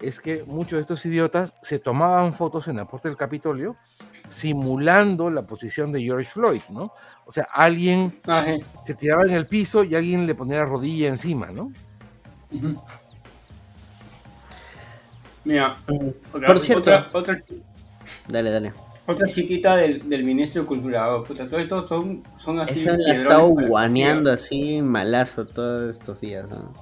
[0.00, 3.76] es que muchos de estos idiotas se tomaban fotos en la puerta del Capitolio
[4.32, 6.92] simulando la posición de George Floyd, ¿no?
[7.26, 8.20] O sea, alguien
[8.84, 11.70] se tiraba en el piso y alguien le ponía la rodilla encima, ¿no?
[15.44, 15.76] Mira,
[16.32, 17.38] por cierto, otra,
[18.28, 18.72] dale, dale.
[19.04, 22.74] Otra chiquita del, ministro de Cultura, oh, puta, todo son, son así.
[22.74, 26.72] Eso le ha estado guaneando así malazo todos estos días, ¿no?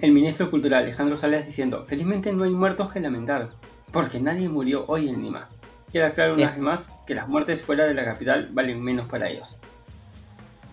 [0.00, 3.50] El ministro de Cultura, Alejandro Sales, diciendo: Felizmente no hay muertos que lamentar,
[3.90, 5.48] porque nadie murió hoy en Lima.
[5.92, 9.28] Queda claro una vez más que las muertes fuera de la capital valen menos para
[9.28, 9.56] ellos.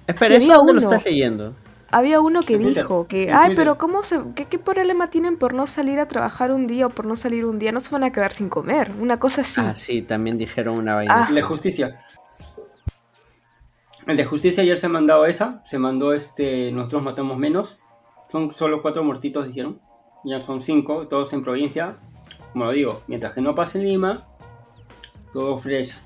[0.06, 1.54] Espera, ¿eso dónde lo estás leyendo?
[1.90, 6.00] Había uno que dijo que, ay, pero ¿cómo se, qué, problema tienen por no salir
[6.00, 7.72] a trabajar un día o por no salir un día?
[7.72, 9.62] No se van a quedar sin comer, una cosa así.
[9.64, 11.24] Ah, sí, también dijeron una vaina.
[11.24, 11.26] Ah.
[11.30, 12.00] El de justicia.
[14.06, 17.80] El de justicia ayer se ha mandado esa, se mandó este, nosotros matamos menos.
[18.30, 19.80] Son solo cuatro muertitos, dijeron.
[20.26, 21.96] Ya son cinco, todos en provincia.
[22.52, 24.27] Como lo digo, mientras que no pase en Lima,
[25.34, 25.98] todo fresh.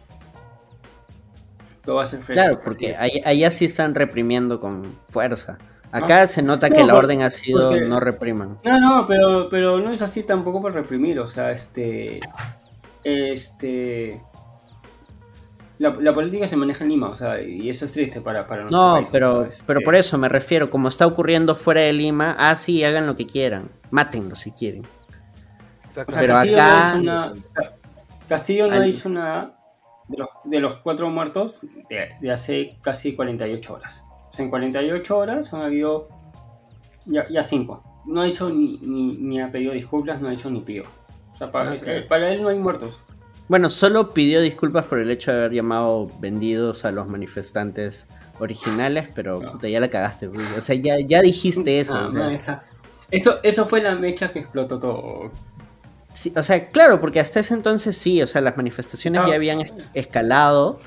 [1.84, 2.36] Todo va a ser fresh.
[2.36, 5.58] Claro, porque allá, sí están reprimiendo con fuerza.
[5.92, 6.28] Acá ah.
[6.28, 8.58] se nota que la orden ha sido no repriman.
[8.64, 11.20] No, no, pero, pero no es así tampoco por reprimir.
[11.20, 12.22] O sea, este.
[13.04, 14.22] Este.
[15.80, 19.08] la, política se maneja en Lima, o sea, y eso es triste para, para No,
[19.12, 23.08] pero, pero por eso me refiero, como está ocurriendo fuera de Lima, ah, sí, hagan
[23.08, 24.84] lo que quieran, mátenlo si quieren.
[26.08, 27.34] pero acá...
[28.32, 29.60] Castillo no hizo nada
[30.46, 34.04] de los, cuatro muertos de, hace casi 48 horas.
[34.30, 36.08] O sea, en 48 horas han habido
[37.04, 37.84] ya, ya cinco.
[38.06, 40.86] No ha hecho ni, ni, ha pedido disculpas, no ha hecho ni pidió.
[41.30, 41.76] O sea, para,
[42.08, 43.04] para él no hay muertos.
[43.50, 48.08] Bueno, solo pidió disculpas por el hecho de haber llamado vendidos a los manifestantes
[48.40, 50.30] originales, pero ya la cagaste.
[50.30, 52.00] O sea, ya, ya dijiste eso.
[53.12, 53.40] eso.
[53.44, 55.32] Eso fue la mecha que explotó todo.
[56.14, 59.62] Sí, o sea, claro, porque hasta ese entonces sí, o sea, las manifestaciones ya habían
[59.94, 60.80] escalado,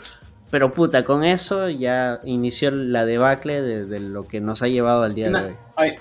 [0.50, 5.14] pero puta, con eso ya inició la debacle de, lo que nos ha llevado al
[5.14, 5.96] día de hoy.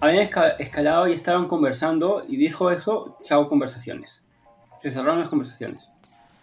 [0.00, 4.20] Habían escalado y estaban conversando y dijo eso, se hago conversaciones.
[4.80, 5.88] Se cerraron las conversaciones.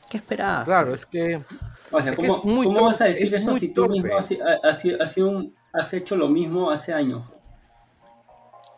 [0.10, 0.64] ¿Qué esperaba?
[0.64, 1.44] Claro, es que.
[1.92, 6.94] O sea, ¿cómo, vas a decir eso si tú mismo has, hecho lo mismo hace
[6.94, 7.24] años?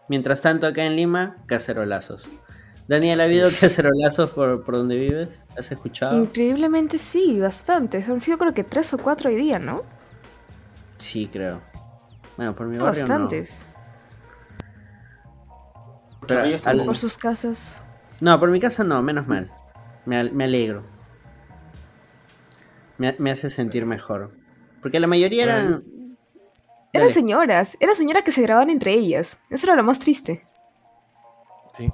[0.09, 2.29] Mientras tanto, acá en Lima, cacerolazos.
[2.91, 5.41] Daniel, ¿ha habido cacerolazos por, por donde vives?
[5.57, 6.17] ¿Has escuchado?
[6.17, 8.07] Increíblemente sí, bastantes.
[8.09, 9.83] Han sido creo que tres o cuatro hoy día, ¿no?
[10.97, 11.61] Sí, creo.
[12.37, 13.59] Bueno, por mi barrio Bastantes.
[16.29, 16.85] No.
[16.85, 17.77] Por sus casas.
[18.19, 19.51] No, por mi casa no, menos mal.
[20.05, 20.83] Me, me alegro
[23.17, 24.31] me, hace sentir mejor.
[24.81, 25.83] Porque la mayoría eran...
[26.93, 29.39] Eran señoras, eran señoras que se grababan entre ellas.
[29.49, 30.41] Eso era lo más triste.
[31.73, 31.89] Sí.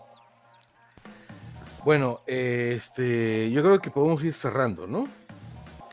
[1.88, 5.08] Bueno, este, yo creo que podemos ir cerrando, ¿no?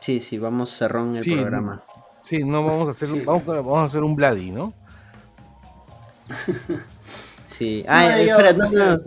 [0.01, 1.85] Sí, sí, vamos cerrando el programa.
[2.21, 4.73] Sí, no vamos a hacer, un, vamos, a hacer un Bloody, ¿no?
[7.47, 7.85] sí.
[7.87, 9.01] Ah, espera, no, no,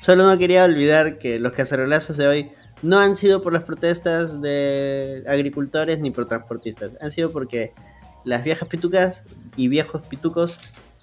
[0.00, 2.50] solo no quería olvidar que los cacerolazos de hoy
[2.82, 7.74] no han sido por las protestas de agricultores ni por transportistas, han sido porque
[8.24, 9.22] las viejas pitucas
[9.54, 10.58] y viejos pitucos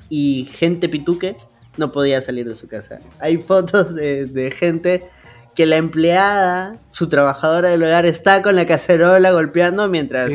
[0.09, 1.37] y gente pituque
[1.77, 2.99] no podía salir de su casa.
[3.19, 5.07] Hay fotos de, gente
[5.55, 10.31] que la empleada, su trabajadora del hogar, está con la cacerola golpeando mientras,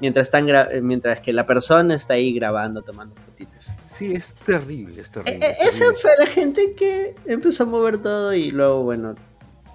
[0.00, 0.48] mientras, están
[0.82, 3.70] mientras que la persona está ahí grabando, tomando fotitos.
[3.86, 5.46] Sí, es terrible, es terrible.
[5.46, 9.14] E, e, esa fue la gente que empezó a mover todo y luego, bueno,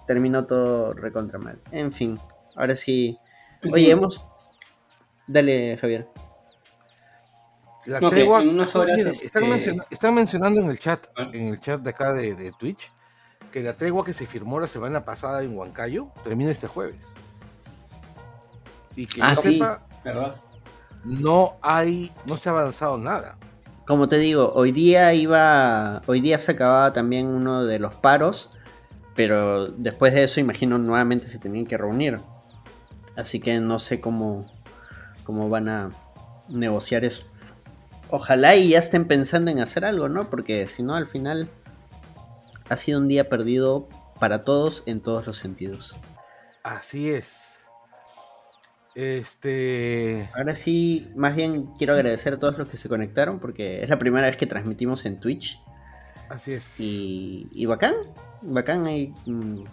[0.05, 1.59] terminó todo recontra mal.
[1.71, 2.19] En fin,
[2.55, 3.17] ahora sí.
[3.71, 4.25] Oye, hemos.
[5.27, 6.07] Dale, Javier.
[7.85, 8.41] La tregua.
[8.43, 11.29] Este, están, mencionando en el chat, ah.
[11.33, 12.91] en el chat de acá de, Twitch,
[13.53, 17.15] que la tregua que se firmó la semana pasada en Huancayo termina este jueves.
[18.97, 19.81] Y que ah, sepa,
[21.05, 23.37] no hay, no se ha avanzado nada.
[23.85, 28.49] Como te digo, hoy día iba, hoy día se acababa también uno de los paros
[29.15, 32.19] pero después de eso, imagino nuevamente se tenían que reunir.
[33.15, 34.51] Así que no sé cómo,
[35.23, 35.91] cómo van a
[36.49, 37.23] negociar eso.
[38.09, 40.29] Ojalá y ya estén pensando en hacer algo, ¿no?
[40.29, 41.49] Porque si no, al final
[42.69, 43.87] ha sido un día perdido
[44.19, 45.95] para todos en todos los sentidos.
[46.63, 47.59] Así es.
[48.95, 50.29] Este.
[50.35, 53.97] Ahora sí, más bien quiero agradecer a todos los que se conectaron porque es la
[53.97, 55.59] primera vez que transmitimos en Twitch.
[56.29, 56.79] Así es.
[56.79, 57.95] Y, y bacán,
[58.41, 59.63] bacán, hay, mm,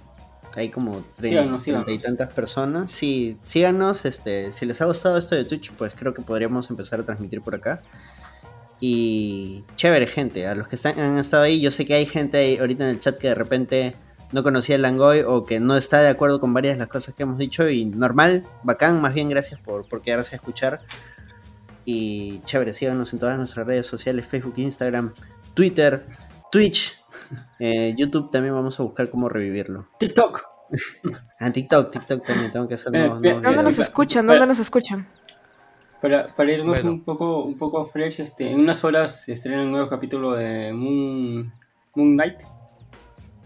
[0.55, 2.91] hay como treinta y tantas personas.
[2.91, 7.01] Sí, síganos, este, si les ha gustado esto de Twitch, pues creo que podríamos empezar
[7.01, 7.83] a transmitir por acá.
[8.81, 12.39] Y chévere, gente, a los que están, han estado ahí, yo sé que hay gente
[12.39, 13.95] ahí ahorita en el chat que de repente
[14.33, 17.15] no conocía el Langoy o que no está de acuerdo con varias de las cosas
[17.15, 20.81] que hemos dicho y normal, bacán, más bien gracias por, por quedarse a escuchar.
[21.85, 25.13] Y chévere, síganos en todas nuestras redes sociales, Facebook, Instagram,
[25.55, 26.07] Twitter,
[26.51, 26.97] Twitch,
[27.59, 29.89] eh, YouTube también vamos a buscar cómo revivirlo.
[29.99, 30.43] TikTok.
[31.41, 34.27] ah, TikTok, TikTok también tengo que hacer eh, ¿Dónde nos escuchan?
[34.27, 35.07] ¿Dónde nos escuchan?
[36.01, 39.71] Para, para irnos un poco un poco fresh, este, en unas horas se estrena un
[39.71, 41.53] nuevo capítulo de Moon,
[41.95, 42.41] Moon Knight.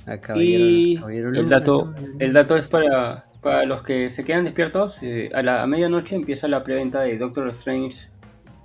[0.07, 4.99] Ah, y el dato, el dato es para, para los que se quedan despiertos.
[5.03, 8.11] Eh, a la medianoche empieza la preventa de Doctor Strange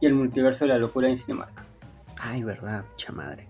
[0.02, 1.66] y el multiverso de la locura en Cinemark.
[2.20, 3.50] Ay, verdad, mucha madre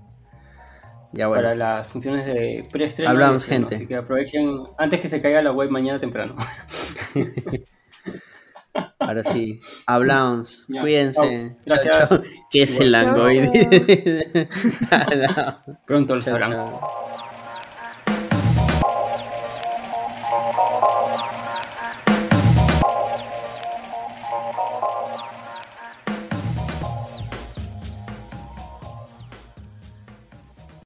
[1.11, 3.11] para las funciones de preestreno.
[3.11, 3.75] Hablamos, gente.
[3.75, 6.35] Así que aprovechen antes que se caiga la web mañana temprano.
[8.99, 10.65] Ahora sí, hablamos.
[10.67, 11.57] Cuídense.
[11.65, 12.21] Gracias.
[12.51, 13.49] ¿Qué es el Langoid?
[15.86, 16.71] Pronto lo sabrán.